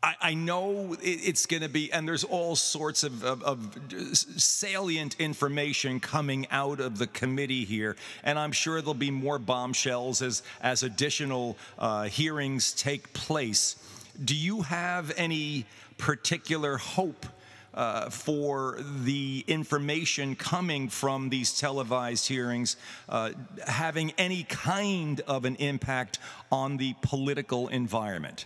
[0.03, 3.77] I, I know it, it's going to be, and there's all sorts of, of, of
[4.13, 10.21] salient information coming out of the committee here, and I'm sure there'll be more bombshells
[10.21, 13.75] as as additional uh, hearings take place.
[14.23, 15.65] Do you have any
[15.97, 17.25] particular hope?
[17.73, 22.75] Uh, for the information coming from these televised hearings
[23.07, 23.31] uh,
[23.65, 26.19] having any kind of an impact
[26.51, 28.45] on the political environment?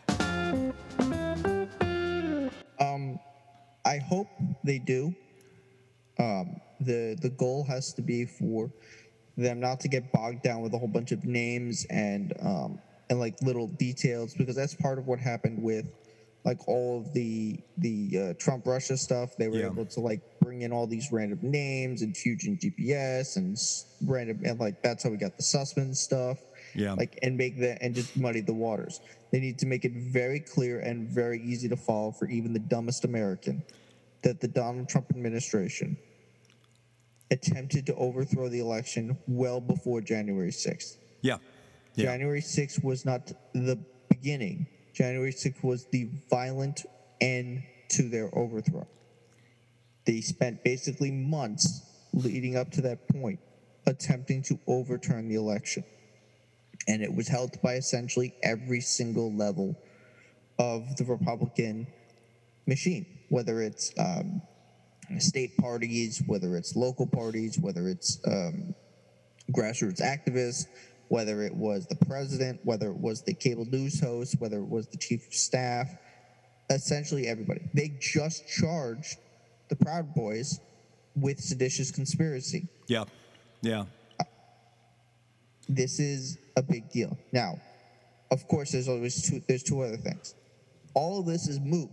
[3.85, 4.27] I hope
[4.63, 5.15] they do.
[6.19, 8.71] Um, the the goal has to be for
[9.37, 13.19] them not to get bogged down with a whole bunch of names and um, and
[13.19, 15.87] like little details because that's part of what happened with
[16.45, 19.31] like all of the the uh, Trump Russia stuff.
[19.37, 19.67] They were Yeah.
[19.67, 23.57] able to like bring in all these random names and Fusion GPS and
[24.05, 26.44] random and like that's how we got the Sussman stuff
[26.75, 26.93] Yeah.
[26.93, 28.99] like and make that and just muddy the waters.
[29.31, 32.59] They need to make it very clear and very easy to follow for even the
[32.59, 33.63] dumbest American
[34.23, 35.97] that the Donald Trump administration
[37.31, 40.97] attempted to overthrow the election well before January 6th.
[41.21, 41.37] Yeah.
[41.95, 42.05] Yeah.
[42.05, 44.67] January 6th was not the beginning.
[44.93, 46.85] January 6th was the violent
[47.21, 48.87] end to their overthrow.
[50.05, 51.81] They spent basically months
[52.13, 53.39] leading up to that point
[53.85, 55.83] attempting to overturn the election.
[56.87, 59.75] And it was helped by essentially every single level
[60.59, 61.87] of the Republican
[62.67, 64.41] machine, whether it's um,
[65.17, 68.75] state parties, whether it's local parties, whether it's um,
[69.51, 70.67] grassroots activists,
[71.07, 74.87] whether it was the president, whether it was the cable news host, whether it was
[74.87, 75.89] the chief of staff,
[76.69, 77.61] essentially everybody.
[77.73, 79.17] They just charged
[79.69, 80.59] the Proud Boys
[81.15, 82.67] with seditious conspiracy.
[82.87, 83.05] Yeah.
[83.61, 83.85] Yeah.
[85.67, 87.17] This is a big deal.
[87.31, 87.59] Now,
[88.31, 89.41] of course, there's always two.
[89.47, 90.35] There's two other things.
[90.93, 91.89] All of this is moot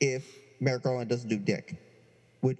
[0.00, 0.26] if
[0.60, 1.76] Merrick Garland doesn't do dick,
[2.40, 2.58] which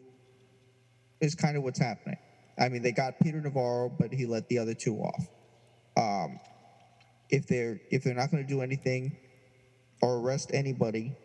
[1.20, 2.18] is kind of what's happening.
[2.58, 5.26] I mean, they got Peter Navarro, but he let the other two off.
[5.96, 6.38] Um,
[7.30, 9.16] if they're if they're not going to do anything
[10.00, 11.16] or arrest anybody,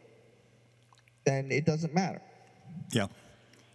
[1.26, 2.22] then it doesn't matter.
[2.91, 3.07] Yeah.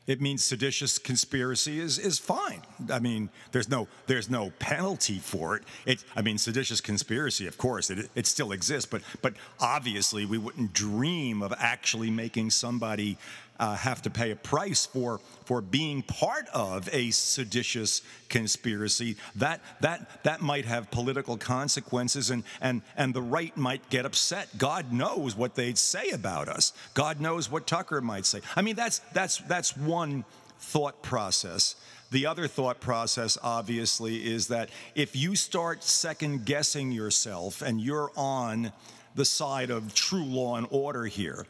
[0.07, 2.63] It means seditious conspiracy is, is fine.
[2.91, 5.63] I mean, there's no there's no penalty for it.
[5.87, 10.37] It I mean, seditious conspiracy, of course, it, it still exists, but but obviously we
[10.37, 13.17] wouldn't dream of actually making somebody
[13.59, 19.17] uh, have to pay a price for for being part of a seditious conspiracy.
[19.37, 24.49] That that that might have political consequences, and and and the right might get upset.
[24.59, 26.73] God knows what they'd say about us.
[26.95, 28.41] God knows what Tucker might say.
[28.57, 30.25] I mean, that's that's that's one
[30.59, 31.77] thought process.
[32.11, 38.13] The other thought process, obviously, is that if you start second guessing yourself and you're
[38.17, 38.73] on
[39.15, 41.47] the side of true law and order here,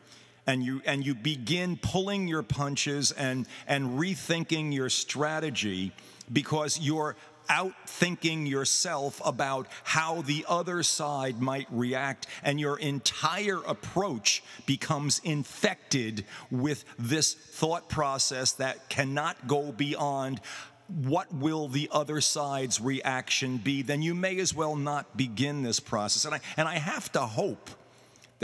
[0.46, 5.92] and you and you begin pulling your punches and and rethinking your strategy
[6.32, 7.16] because you're
[7.48, 16.24] outthinking yourself about how the other side might react, and your entire approach becomes infected
[16.50, 20.40] with this thought process that cannot go beyond
[20.88, 25.80] what will the other side's reaction be, then you may as well not begin this
[25.80, 26.26] process.
[26.26, 27.70] And I, and I have to hope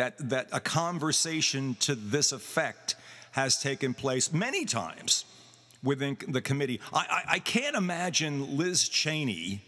[0.00, 2.96] that, that a conversation to this effect
[3.32, 5.26] has taken place many times
[5.82, 6.80] within the committee.
[6.90, 9.62] I, I, I can't imagine Liz Cheney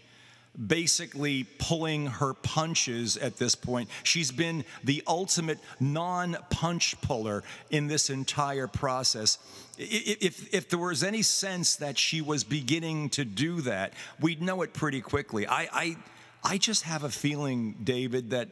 [0.67, 3.89] basically pulling her punches at this point.
[4.01, 9.37] She's been the ultimate non punch puller in this entire process.
[9.77, 14.63] If, if there was any sense that she was beginning to do that, we'd know
[14.63, 15.45] it pretty quickly.
[15.45, 15.97] I, I,
[16.43, 18.49] I just have a feeling, David, that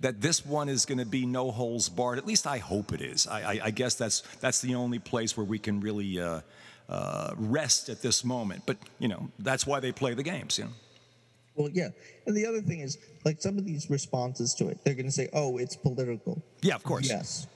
[0.00, 2.18] that this one is going to be no holes barred.
[2.18, 3.26] At least I hope it is.
[3.26, 6.40] I, I, I guess that's that's the only place where we can really uh,
[6.88, 8.62] uh, rest at this moment.
[8.66, 10.58] But you know, that's why they play the games.
[10.58, 10.70] You know.
[11.56, 11.88] Well, yeah,
[12.26, 15.12] and the other thing is, like some of these responses to it, they're going to
[15.12, 17.08] say, "Oh, it's political." Yeah, of course.
[17.08, 17.46] Yes.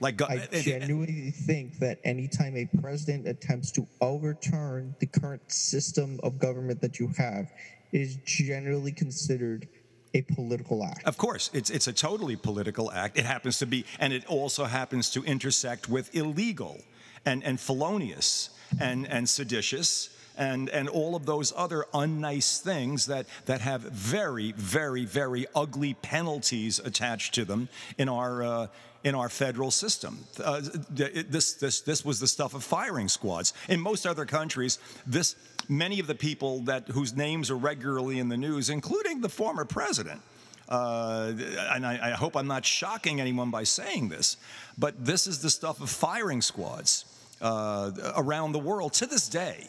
[0.00, 6.40] Like I genuinely think that anytime a president attempts to overturn the current system of
[6.40, 7.52] government that you have,
[7.92, 9.68] it is generally considered
[10.14, 11.04] a political act.
[11.04, 13.18] Of course, it's it's a totally political act.
[13.18, 16.80] It happens to be, and it also happens to intersect with illegal
[17.24, 18.50] and and felonious
[18.80, 24.52] and, and seditious and, and all of those other unnice things that, that have very,
[24.52, 28.66] very, very ugly penalties attached to them in our, uh,
[29.04, 30.18] in our federal system.
[30.42, 33.52] Uh, this, this, this was the stuff of firing squads.
[33.68, 35.34] In most other countries, this,
[35.68, 39.64] many of the people that, whose names are regularly in the news, including the former
[39.64, 40.20] president,
[40.68, 41.32] uh,
[41.72, 44.36] and I, I, hope I'm not shocking anyone by saying this,
[44.78, 47.04] but this is the stuff of firing squads
[47.42, 49.66] uh, around the world to this day.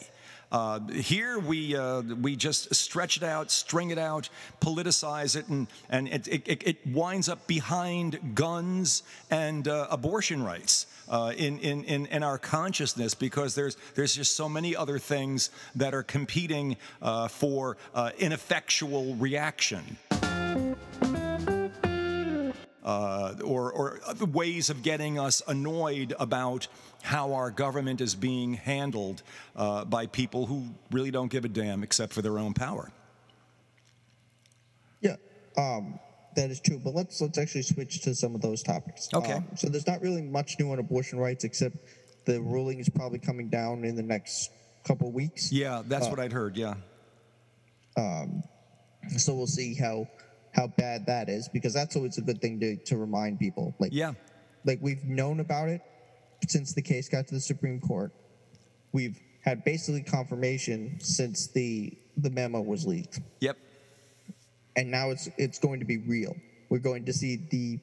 [0.54, 4.28] Uh, here we uh, we just stretch it out, string it out,
[4.60, 9.02] politicize it, and and it it, it winds up behind guns
[9.32, 14.36] and uh, abortion rights uh, in, in in in our consciousness because there's there's just
[14.36, 19.96] so many other things that are competing uh, for uh, ineffectual reaction
[22.84, 24.00] uh, or, or
[24.32, 26.66] ways of getting us annoyed about
[27.02, 29.22] how our government is being handled
[29.56, 32.90] uh, by people who really don't give a damn except for their own power.
[35.00, 35.16] Yeah,
[35.56, 35.98] um,
[36.36, 36.80] that is true.
[36.82, 39.08] But let's let's actually switch to some of those topics.
[39.12, 39.34] Okay.
[39.34, 41.76] Um, so there's not really much new on abortion rights except
[42.24, 44.50] the ruling is probably coming down in the next
[44.84, 45.52] couple weeks.
[45.52, 46.56] Yeah, that's uh, what I'd heard.
[46.56, 46.74] Yeah.
[47.96, 48.42] Um,
[49.16, 50.08] so we'll see how
[50.54, 53.74] how bad that is because that's always a good thing to, to remind people.
[53.78, 54.12] Like, yeah,
[54.64, 55.80] like we've known about it
[56.48, 58.12] since the case got to the Supreme Court.
[58.92, 63.20] We've had basically confirmation since the the memo was leaked.
[63.40, 63.58] Yep.
[64.76, 66.34] And now it's it's going to be real.
[66.68, 67.78] We're going to see the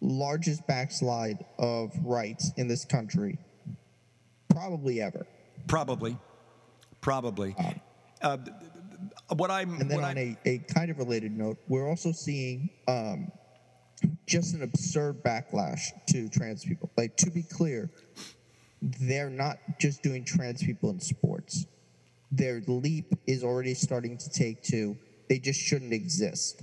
[0.00, 3.38] largest backslide of rights in this country
[4.48, 5.26] probably ever.
[5.66, 6.16] Probably.
[7.00, 7.54] Probably.
[7.58, 7.74] Um,
[8.20, 8.36] uh,
[9.38, 12.70] what I'm and then on I'm, a, a kind of related note, we're also seeing
[12.88, 13.30] um,
[14.26, 16.90] just an absurd backlash to trans people.
[16.96, 17.90] Like to be clear,
[18.80, 21.66] they're not just doing trans people in sports.
[22.30, 24.96] Their leap is already starting to take to
[25.28, 26.62] they just shouldn't exist.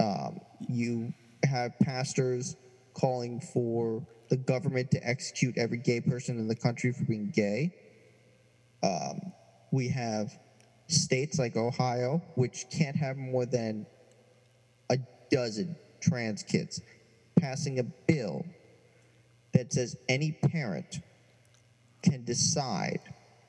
[0.00, 2.56] Um, you have pastors
[2.92, 7.74] calling for the government to execute every gay person in the country for being gay.
[8.82, 9.32] Um,
[9.72, 10.32] we have
[10.88, 13.86] states like Ohio, which can't have more than
[14.90, 14.98] a
[15.30, 16.80] dozen trans kids,
[17.38, 18.44] passing a bill
[19.52, 21.00] that says any parent
[22.02, 23.00] can decide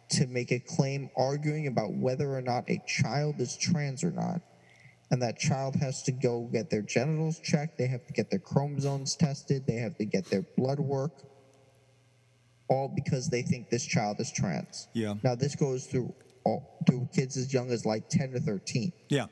[0.09, 4.41] to make a claim arguing about whether or not a child is trans or not.
[5.11, 8.39] And that child has to go get their genitals checked, they have to get their
[8.39, 11.23] chromosomes tested, they have to get their blood work,
[12.67, 14.87] all because they think this child is trans.
[14.93, 15.15] Yeah.
[15.23, 16.13] Now, this goes through
[16.45, 18.91] to kids as young as like 10 to 13.
[19.09, 19.25] Yeah.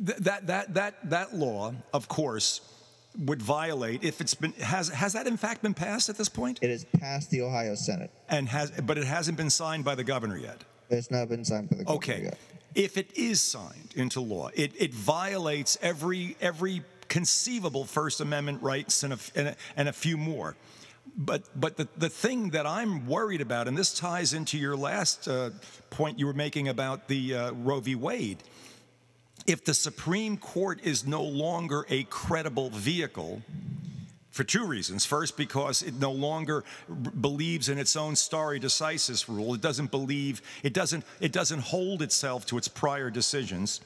[0.00, 2.60] that, that, that, that law, of course,
[3.18, 6.58] would violate if it's been has has that in fact been passed at this point?
[6.62, 10.02] It has passed the Ohio Senate and has but it hasn't been signed by the
[10.02, 10.64] governor yet.
[10.90, 12.22] It's not been signed by the governor okay.
[12.24, 12.38] yet.
[12.74, 19.02] If it is signed into law, it, it violates every every conceivable First Amendment rights
[19.04, 20.56] and a, and a, and a few more.
[21.16, 25.28] But but the, the thing that I'm worried about, and this ties into your last
[25.28, 25.50] uh,
[25.90, 27.94] point you were making about the uh, Roe v.
[27.94, 28.42] Wade.
[29.46, 33.42] If the Supreme Court is no longer a credible vehicle,
[34.34, 35.06] for two reasons.
[35.06, 39.54] First, because it no longer b- believes in its own stare decisis rule.
[39.54, 43.80] It doesn't believe, it doesn't, it doesn't hold itself to its prior decisions.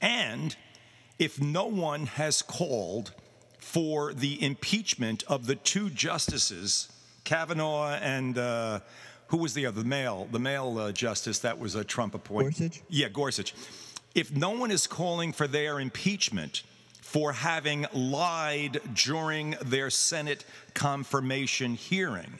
[0.00, 0.54] And
[1.18, 3.12] if no one has called
[3.68, 6.88] for the impeachment of the two justices,
[7.24, 8.80] Kavanaugh and uh,
[9.26, 12.58] who was the other, the male, the male uh, justice that was a Trump appointment?
[12.58, 12.82] Gorsuch?
[12.88, 13.54] Yeah, Gorsuch.
[14.14, 16.62] If no one is calling for their impeachment
[17.02, 22.38] for having lied during their Senate confirmation hearing,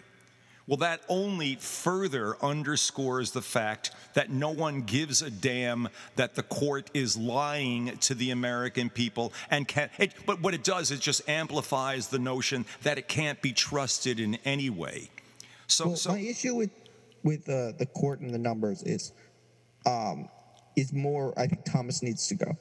[0.69, 6.43] well, that only further underscores the fact that no one gives a damn that the
[6.43, 11.01] court is lying to the American people and can it, but what it does is
[11.01, 15.09] just amplifies the notion that it can't be trusted in any way.
[15.69, 16.71] So, Well, so my issue with
[17.25, 19.13] with uh, the court and the numbers is
[19.87, 20.29] um,
[20.77, 21.33] is more.
[21.39, 22.57] I think Thomas needs to go.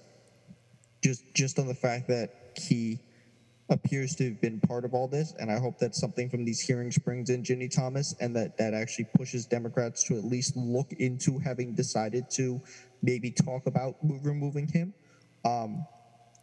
[1.04, 3.00] Just just on the fact that he
[3.70, 6.60] appears to have been part of all this, and I hope that something from these
[6.62, 10.94] hearings brings in Ginny Thomas, and that that actually pushes Democrats to at least look
[10.94, 12.62] into having decided to
[13.02, 14.94] maybe talk about removing him.
[15.44, 15.86] Um,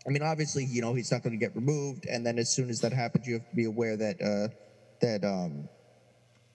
[0.06, 2.68] I mean, obviously, you know, he's not going to get removed, and then as soon
[2.68, 4.48] as that happens, you have to be aware that uh,
[5.00, 5.68] that um,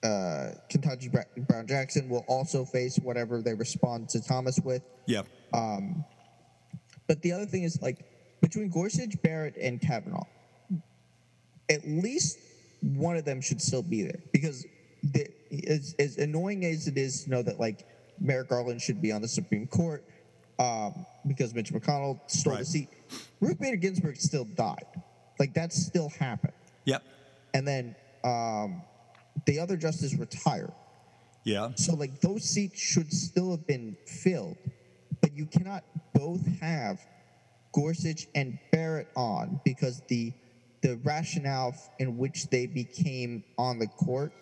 [0.02, 1.12] uh, Ketanji
[1.48, 4.82] Brown Jackson will also face whatever they respond to Thomas with.
[5.06, 5.22] yeah,
[7.06, 8.04] But the other thing is like
[8.40, 10.26] between Gorsuch, Barrett, and Kavanaugh,
[11.70, 12.38] at least
[12.82, 14.66] one of them should still be there because
[15.02, 15.26] the,
[15.68, 17.86] as, as annoying as it is to know that like
[18.20, 20.04] Merrick Garland should be on the Supreme Court
[20.58, 22.88] um, because Mitch McConnell stole the seat,
[23.40, 24.84] Ruth Bader Ginsburg still died.
[25.38, 26.52] Like that still happened.
[26.84, 27.02] yep,
[27.54, 28.82] And then um,
[29.46, 30.72] the other justice retired.
[31.44, 34.58] yeah, So like those seats should still have been filled,
[35.22, 37.00] but you cannot both have
[37.72, 40.32] Gorsuch and Barrett on because the
[40.82, 44.32] the rationale in which they became on the court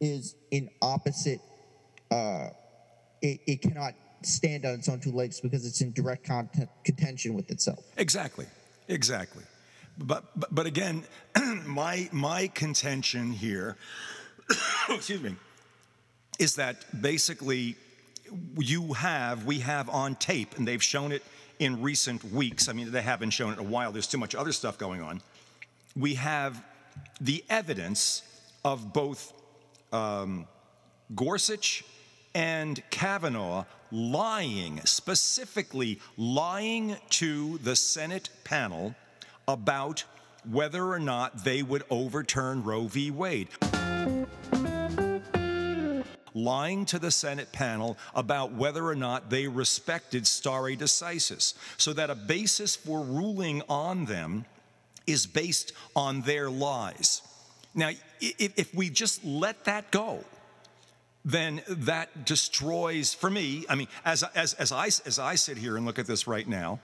[0.00, 1.40] is in opposite.
[2.10, 2.48] Uh,
[3.22, 7.34] it, it cannot stand on its own two legs because it's in direct content, contention
[7.34, 7.84] with itself.
[7.96, 8.46] Exactly,
[8.88, 9.44] exactly.
[9.98, 11.04] But but, but again,
[11.66, 13.76] my my contention here,
[14.88, 15.36] excuse me,
[16.38, 17.76] is that basically
[18.58, 21.22] you have we have on tape, and they've shown it
[21.58, 22.68] in recent weeks.
[22.68, 23.92] I mean, they haven't shown it in a while.
[23.92, 25.20] There's too much other stuff going on.
[25.96, 26.62] We have
[27.20, 28.22] the evidence
[28.64, 29.32] of both
[29.92, 30.46] um,
[31.14, 31.84] Gorsuch
[32.34, 38.94] and Kavanaugh lying, specifically lying to the Senate panel
[39.46, 40.04] about
[40.50, 43.10] whether or not they would overturn Roe v.
[43.10, 43.48] Wade.
[46.34, 52.10] Lying to the Senate panel about whether or not they respected stare decisis, so that
[52.10, 54.44] a basis for ruling on them
[55.06, 57.22] is based on their lies.
[57.74, 60.24] Now, if, we just let that go,
[61.24, 65.76] then that destroys for me i mean as, as, as, I, as i sit here
[65.76, 66.80] and look at this right now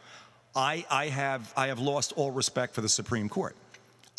[0.57, 3.55] I, I, have, I have lost all respect for the supreme court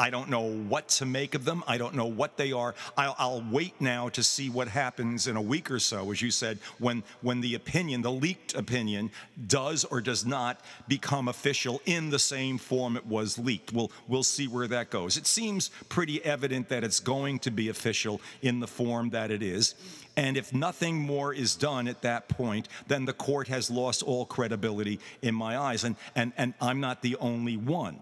[0.02, 1.64] i don't know what to make of them.
[1.68, 2.74] I don't know what they are.
[2.98, 6.32] I'll, I'll wait now to see what happens in a week or so as you
[6.32, 9.12] said when, when the opinion the leaked opinion
[9.48, 13.74] does or does not become official in the same form it was leaked.
[13.74, 15.18] We'll, we'll see where that goes.
[15.18, 19.44] It seems pretty evident that it's going to be official in the form that it
[19.44, 19.76] is.
[20.18, 24.26] And if nothing more is done at that point, then the court has lost all
[24.26, 25.84] credibility in my eyes.
[25.84, 28.00] And, and, and I'm not the only one.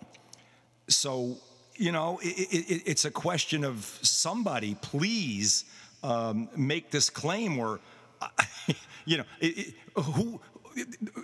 [0.88, 1.38] So,
[1.80, 5.64] you know, it, it, it's a question of somebody, please
[6.04, 7.80] um, make this claim or,
[9.06, 10.42] you know, it, who.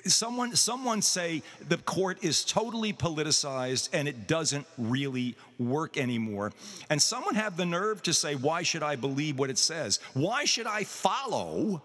[0.06, 6.52] Someone, someone say the court is totally politicized and it doesn't really work anymore.
[6.90, 10.00] And someone have the nerve to say, why should I believe what it says?
[10.14, 11.82] Why should I follow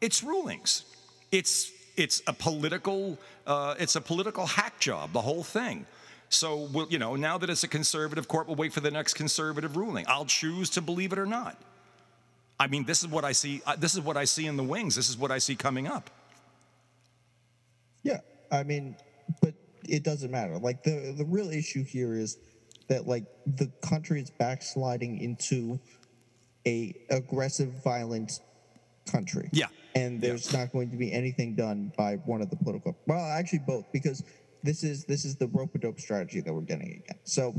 [0.00, 0.84] its rulings?
[1.32, 5.86] It's it's a political uh, it's a political hack job, the whole thing.
[6.30, 9.14] So we'll, you know, now that it's a conservative court, we'll wait for the next
[9.14, 10.06] conservative ruling.
[10.08, 11.56] I'll choose to believe it or not.
[12.58, 13.60] I mean, this is what I see.
[13.66, 14.94] Uh, this is what I see in the wings.
[14.94, 16.08] This is what I see coming up.
[18.04, 18.20] Yeah,
[18.52, 18.96] I mean,
[19.42, 19.54] but
[19.84, 20.56] it doesn't matter.
[20.58, 22.38] Like the the real issue here is
[22.88, 25.80] that like the country is backsliding into
[26.66, 28.40] a aggressive, violent
[29.10, 29.48] country.
[29.52, 29.66] Yeah.
[29.94, 32.96] and there's not going to be anything done by one of the political.
[33.06, 34.22] Well, actually, both because
[34.62, 37.18] this is this is the rope a dope strategy that we're getting again.
[37.24, 37.54] So,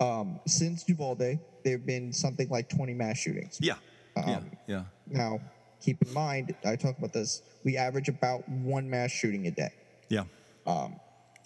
[0.00, 3.58] Um, since Duvalde, there have been something like 20 mass shootings.
[3.60, 3.74] Yeah.
[4.16, 4.36] yeah.
[4.36, 4.84] Um, Yeah.
[5.06, 5.40] Now,
[5.82, 7.42] keep in mind, I talk about this.
[7.64, 9.72] We average about one mass shooting a day.
[10.08, 10.24] Yeah.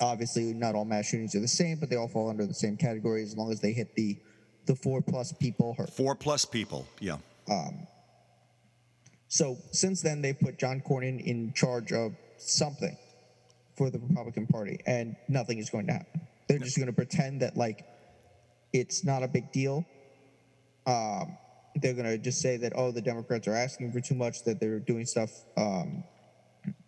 [0.01, 2.77] Obviously, not all mass shootings are the same, but they all fall under the same
[2.77, 4.17] category as long as they hit the
[4.67, 5.91] the four plus people hurt.
[5.91, 6.87] Four plus people.
[7.01, 7.19] Yeah.
[9.29, 12.97] So since then, they put John Cornyn in charge of something
[13.77, 16.21] for the Republican Party, and nothing is going to happen.
[16.49, 17.85] They're just going to pretend that like
[18.73, 19.85] it's not a big deal.
[20.87, 21.37] Um,
[21.77, 24.61] they're going to just say that oh, the Democrats are asking for too much, that
[24.61, 26.05] they're doing stuff um,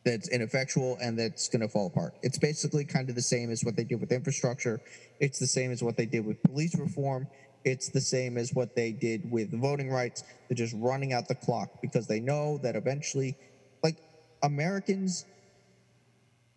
[0.05, 2.15] that's ineffectual, and that's going to fall apart.
[2.23, 4.81] It's basically kind of the same as what they did with infrastructure.
[5.21, 7.27] It's the same as what they did with police reform.
[7.65, 10.23] It's the same as what they did with voting rights.
[10.49, 13.37] They're just running out the clock because they know that eventually,
[13.83, 13.97] like
[14.43, 15.25] Americans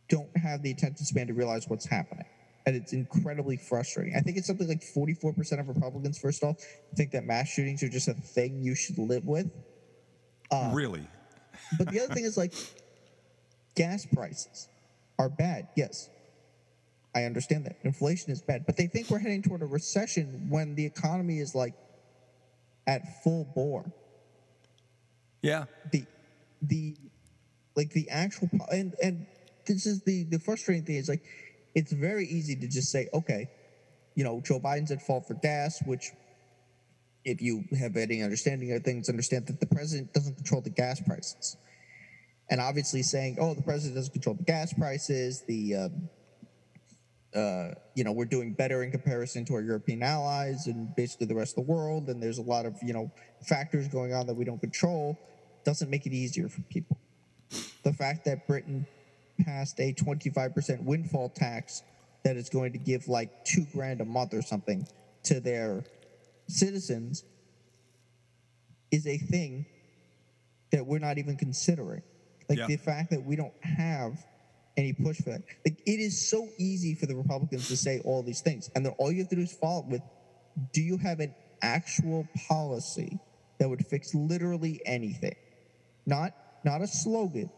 [0.10, 2.26] don't have the attention span to realize what's happening.
[2.66, 4.16] And it's incredibly frustrating.
[4.16, 6.58] I think it's something like 44% of Republicans, first off,
[6.96, 9.50] think that mass shootings are just a thing you should live with.
[10.52, 11.08] Uh, really?
[11.78, 12.54] But the other thing is like
[13.76, 14.68] gas prices
[15.18, 15.70] are bad.
[15.76, 16.10] Yes.
[17.16, 17.78] I understand that.
[17.84, 18.66] Inflation is bad.
[18.66, 21.74] But they think we're heading toward a recession when the economy is like
[22.88, 23.92] at full bore.
[25.42, 25.66] Yeah.
[25.92, 26.06] The
[26.62, 26.96] the
[27.76, 29.26] like the actual and and
[29.74, 31.24] this is the the frustrating thing is like
[31.76, 33.50] it's very easy to just say, okay,
[34.16, 36.12] you know, Joe Biden's at fault for gas, which
[37.26, 41.00] if you have any understanding of things, understand that the president doesn't control the gas
[41.02, 41.58] prices.
[42.50, 46.10] And obviously saying, oh, the president doesn't control the gas prices, the um,
[47.36, 51.36] uh, you know, we're doing better in comparison to our European allies and basically the
[51.36, 52.10] rest of the world.
[52.10, 53.12] And there's a lot of, you know,
[53.48, 55.20] factors going on that we don't control
[55.64, 56.98] doesn't make it easier for people.
[57.84, 58.88] The fact that Britain
[59.46, 61.84] passed a 25% windfall tax
[62.24, 64.86] that is going to give like two grand a month or something
[65.24, 65.84] to their
[66.48, 67.24] citizens
[68.92, 69.66] is a thing
[70.72, 72.02] that we're not even considering.
[72.48, 72.68] Like Yeah.
[72.68, 74.24] the fact that we don't have
[74.78, 75.44] any push for that.
[75.66, 78.94] Like it is so easy for the Republicans to say all these things, and then
[78.98, 80.02] all you have to do is follow it with,
[80.74, 83.20] do you have an actual policy
[83.60, 85.36] that would fix literally anything?
[86.06, 86.34] Not
[86.66, 87.50] not a slogan,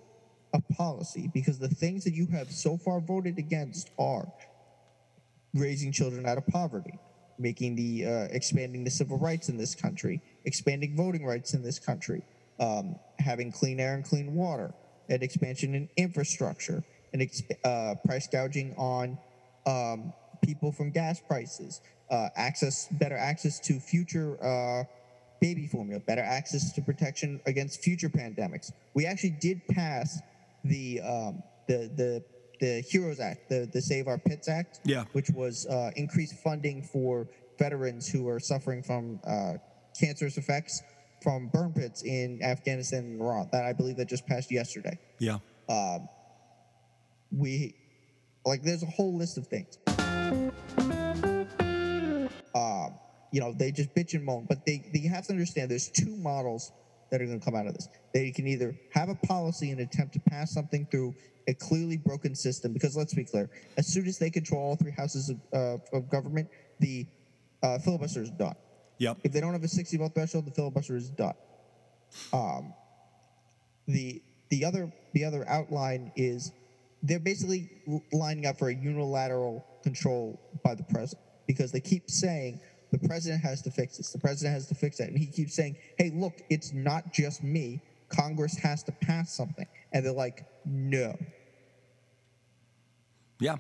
[0.53, 1.29] a policy.
[1.33, 4.27] Because the things that you have so far voted against are
[5.53, 6.97] raising children out of poverty,
[7.37, 11.79] making the uh, expanding the civil rights in this country, expanding voting rights in this
[11.79, 12.23] country,
[12.59, 14.73] um, having clean air and clean water,
[15.09, 16.83] and expansion in infrastructure,
[17.13, 19.17] and exp- uh, price gouging on
[19.65, 24.83] um, people from gas prices, uh, access better access to future uh,
[25.41, 28.71] baby formula, better access to protection against future pandemics.
[28.93, 30.21] We actually did pass
[30.63, 32.23] the um, the the
[32.59, 35.05] the Heroes Act, the the Save Our Pits Act, Yeah.
[35.13, 37.27] which was uh, increased funding for
[37.57, 39.53] veterans who are suffering from uh,
[39.99, 40.81] cancerous effects
[41.23, 43.49] from burn pits in Afghanistan and Iran.
[43.51, 44.97] That I believe that just passed yesterday.
[45.19, 45.37] Yeah.
[47.31, 47.75] We
[48.45, 49.77] like there's a whole list of things.
[52.53, 52.93] Um,
[53.31, 56.15] you know, they just bitch and moan, but they, they have to understand there's two
[56.17, 56.71] models
[57.11, 57.87] that are going to come out of this.
[58.13, 61.13] They can either have a policy and attempt to pass something through
[61.47, 64.91] a clearly broken system, because let's be clear, as soon as they control all three
[64.91, 66.47] houses of, uh, of government,
[66.79, 67.05] the
[67.63, 68.55] uh, filibuster is done.
[68.99, 69.17] Yep.
[69.23, 71.33] If they don't have a 60 vote threshold, the filibuster is done.
[72.31, 72.73] Um,
[73.87, 76.51] the the other the other outline is
[77.01, 77.69] they're basically
[78.11, 82.59] lining up for a unilateral control by the president because they keep saying
[82.91, 85.53] the president has to fix this, the president has to fix that, and he keeps
[85.53, 87.81] saying, "Hey, look, it's not just me.
[88.09, 91.17] Congress has to pass something," and they're like, "No."
[93.39, 93.57] Yeah.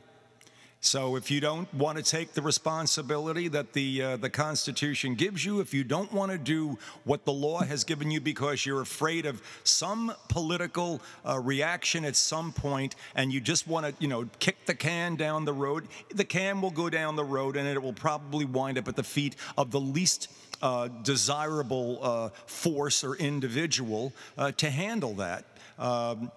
[0.83, 5.45] So if you don't want to take the responsibility that the uh, the Constitution gives
[5.45, 8.81] you, if you don't want to do what the law has given you because you're
[8.81, 14.07] afraid of some political uh, reaction at some point, and you just want to, you
[14.07, 17.67] know, kick the can down the road, the can will go down the road, and
[17.67, 20.29] it will probably wind up at the feet of the least.
[20.63, 25.43] Uh, desirable uh, force or individual uh, to handle that.
[25.79, 26.31] Um,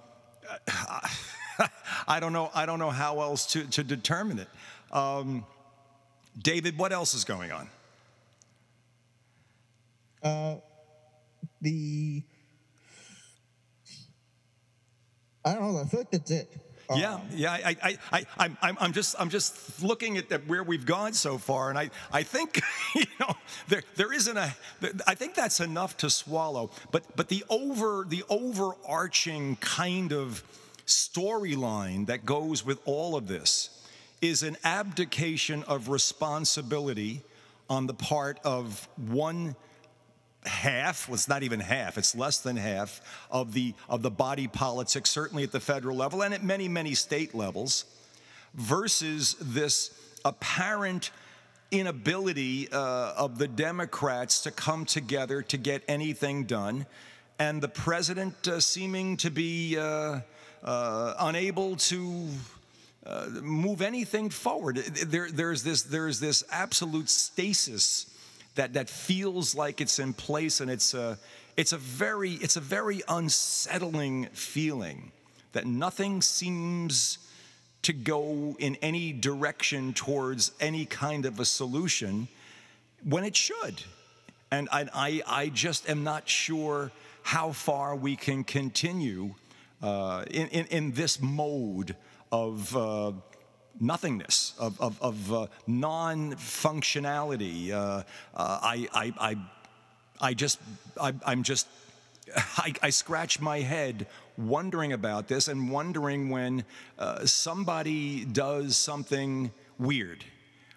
[2.08, 2.50] I don't know.
[2.54, 4.48] I don't know how else to, to determine it.
[4.92, 5.44] Um,
[6.40, 7.68] David, what else is going on?
[11.60, 12.22] The
[15.44, 15.80] I don't know.
[15.80, 16.50] I feel like that's it.
[16.88, 17.52] Uh, yeah, yeah.
[17.52, 21.14] I, I, I, I'm, I'm, I'm just, I'm just looking at the, where we've gone
[21.14, 22.60] so far, and I, I think,
[22.94, 23.34] you know,
[23.68, 24.54] there, there isn't a.
[25.06, 26.70] I think that's enough to swallow.
[26.90, 30.42] But, but the over, the overarching kind of
[30.86, 33.70] storyline that goes with all of this
[34.20, 37.22] is an abdication of responsibility
[37.68, 39.56] on the part of one
[40.46, 43.00] half well, it's not even half it's less than half
[43.30, 46.94] of the of the body politic certainly at the federal level and at many many
[46.94, 47.86] state levels
[48.54, 49.90] versus this
[50.22, 51.10] apparent
[51.70, 56.86] inability uh, of the democrats to come together to get anything done.
[57.38, 60.20] And the president uh, seeming to be uh,
[60.64, 62.28] uh unable to
[63.06, 64.76] uh, move anything forward.
[64.76, 68.06] There, there's this there's this absolute stasis
[68.54, 71.18] that, that feels like it's in place and it's a,
[71.56, 75.12] it's a very it's a very unsettling feeling
[75.52, 77.18] that nothing seems
[77.82, 82.26] to go in any direction towards any kind of a solution
[83.04, 83.82] when it should.
[84.50, 86.90] And I, I, I just am not sure
[87.22, 89.34] how far we can continue
[89.84, 91.94] uh, in, in, in, this mode
[92.32, 93.12] of uh,
[93.78, 97.70] nothingness, of, of, of uh, non functionality.
[97.70, 98.02] Uh, uh,
[98.34, 99.36] I, I, I,
[100.22, 100.58] I just,
[100.98, 101.68] I, am just,
[102.56, 104.06] I, I, scratch my head
[104.38, 106.64] wondering about this and wondering when
[107.26, 110.24] somebody does something weird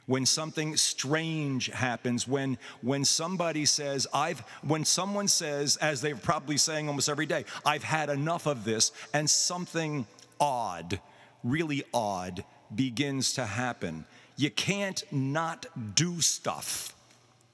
[0.08, 6.58] when something strange happens when when somebody says i've when someone says as they're probably
[6.58, 10.08] saying almost every day i've had enough of this and something
[10.40, 11.00] odd
[11.44, 12.44] really odd
[12.74, 14.06] begins to happen.
[14.36, 15.66] You can't not
[15.96, 16.94] do stuff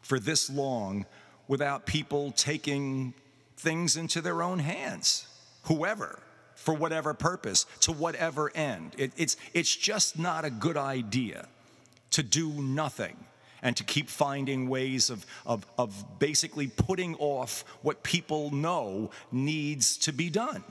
[0.02, 1.06] for this long
[1.48, 3.14] without people taking
[3.58, 5.28] things into their own hands,
[5.64, 6.20] whoever,
[6.56, 8.96] for whatever purpose, to whatever end.
[8.98, 11.48] It, it's, it's just not a good idea
[12.14, 13.18] to do nothing
[13.62, 19.98] and to keep finding ways of, of, of basically putting off what people know needs
[19.98, 20.64] to be done.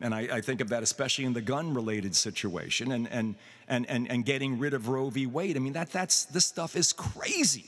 [0.00, 3.34] And I, I, think of that especially in the gun related situation and, and,
[3.66, 5.26] and, and, and getting rid of Roe v.
[5.26, 5.56] Wade.
[5.56, 7.64] I mean, that, that's, this stuff is crazy.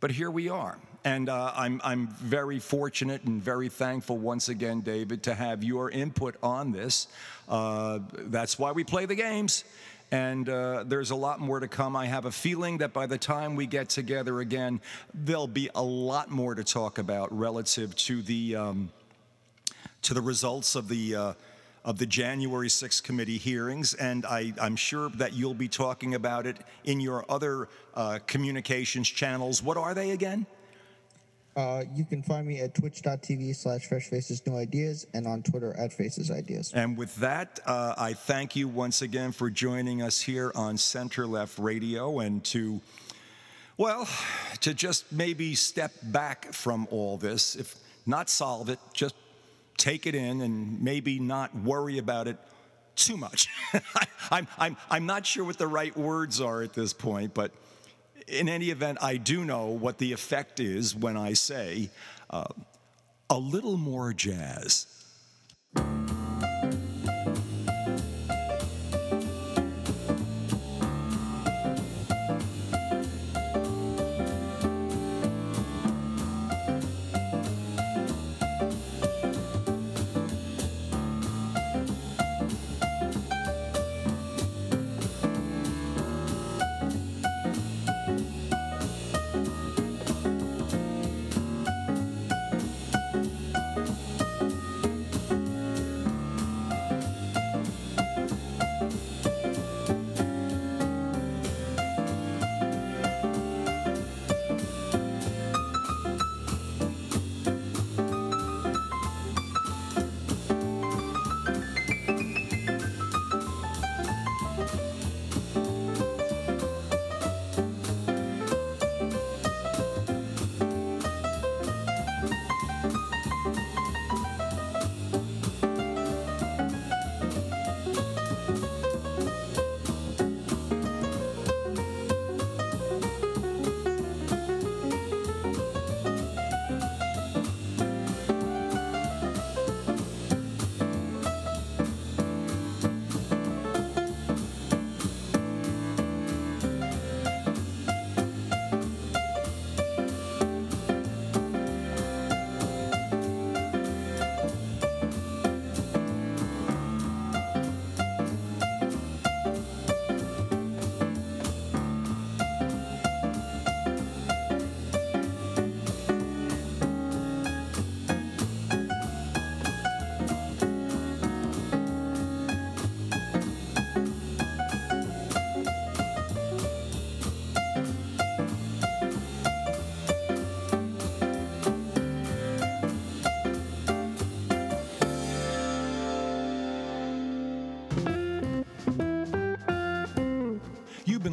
[0.00, 0.78] But here we are.
[1.04, 5.90] And uh, I'm, I'm very fortunate and very thankful once again, David, to have your
[5.90, 7.08] input on this.
[7.48, 9.64] Uh, that's why we play the games.
[10.12, 11.94] And uh, there's a lot more to come.
[11.94, 14.80] I have a feeling that by the time we get together again,
[15.14, 18.56] there'll be a lot more to talk about relative to the.
[18.56, 18.90] Um,
[20.02, 21.32] to the results of the uh,
[21.84, 26.46] of the January 6th committee hearings, and I, am sure that you'll be talking about
[26.46, 29.62] it in your other uh, communications channels.
[29.62, 30.46] What are they again?
[31.56, 35.74] Uh, you can find me at twitch.tv slash fresh faces new ideas and on Twitter
[35.76, 36.72] at faces ideas.
[36.74, 41.26] And with that, uh, I thank you once again for joining us here on Center
[41.26, 42.80] Left Radio and to,
[43.76, 44.08] well,
[44.60, 47.74] to just maybe step back from all this, if
[48.06, 49.16] not solve it, just
[49.76, 52.36] take it in and maybe not worry about it
[52.94, 53.48] too much.
[54.30, 57.52] I'm, I'm, I'm not sure what the right words are at this point, but
[58.30, 61.90] in any event, I do know what the effect is when I say
[62.30, 62.44] uh,
[63.28, 64.86] a little more jazz.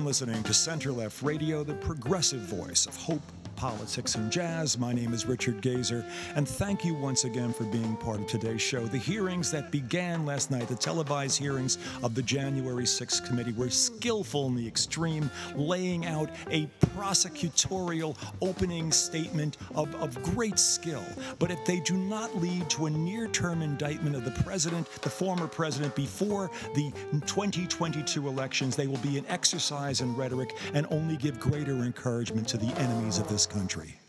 [0.07, 3.21] Listening to Center Left Radio, the progressive voice of hope,
[3.57, 4.77] politics, and jazz.
[4.77, 6.05] My name is Richard Gazer,
[6.35, 8.85] and thank you once again for being part of today's show.
[8.85, 13.69] The hearings that began last night, the televised hearings of the January 6th committee, were
[13.69, 16.67] skillful in the extreme, laying out a
[16.97, 21.03] prosecutorial opening statement of, of great skill.
[21.37, 25.09] But if they do not lead to a near term indictment of the president, the
[25.09, 26.91] former president, before the
[27.25, 32.57] 2022 elections, they will be an exercise in rhetoric and only give greater encouragement to
[32.57, 33.99] the enemies of this country.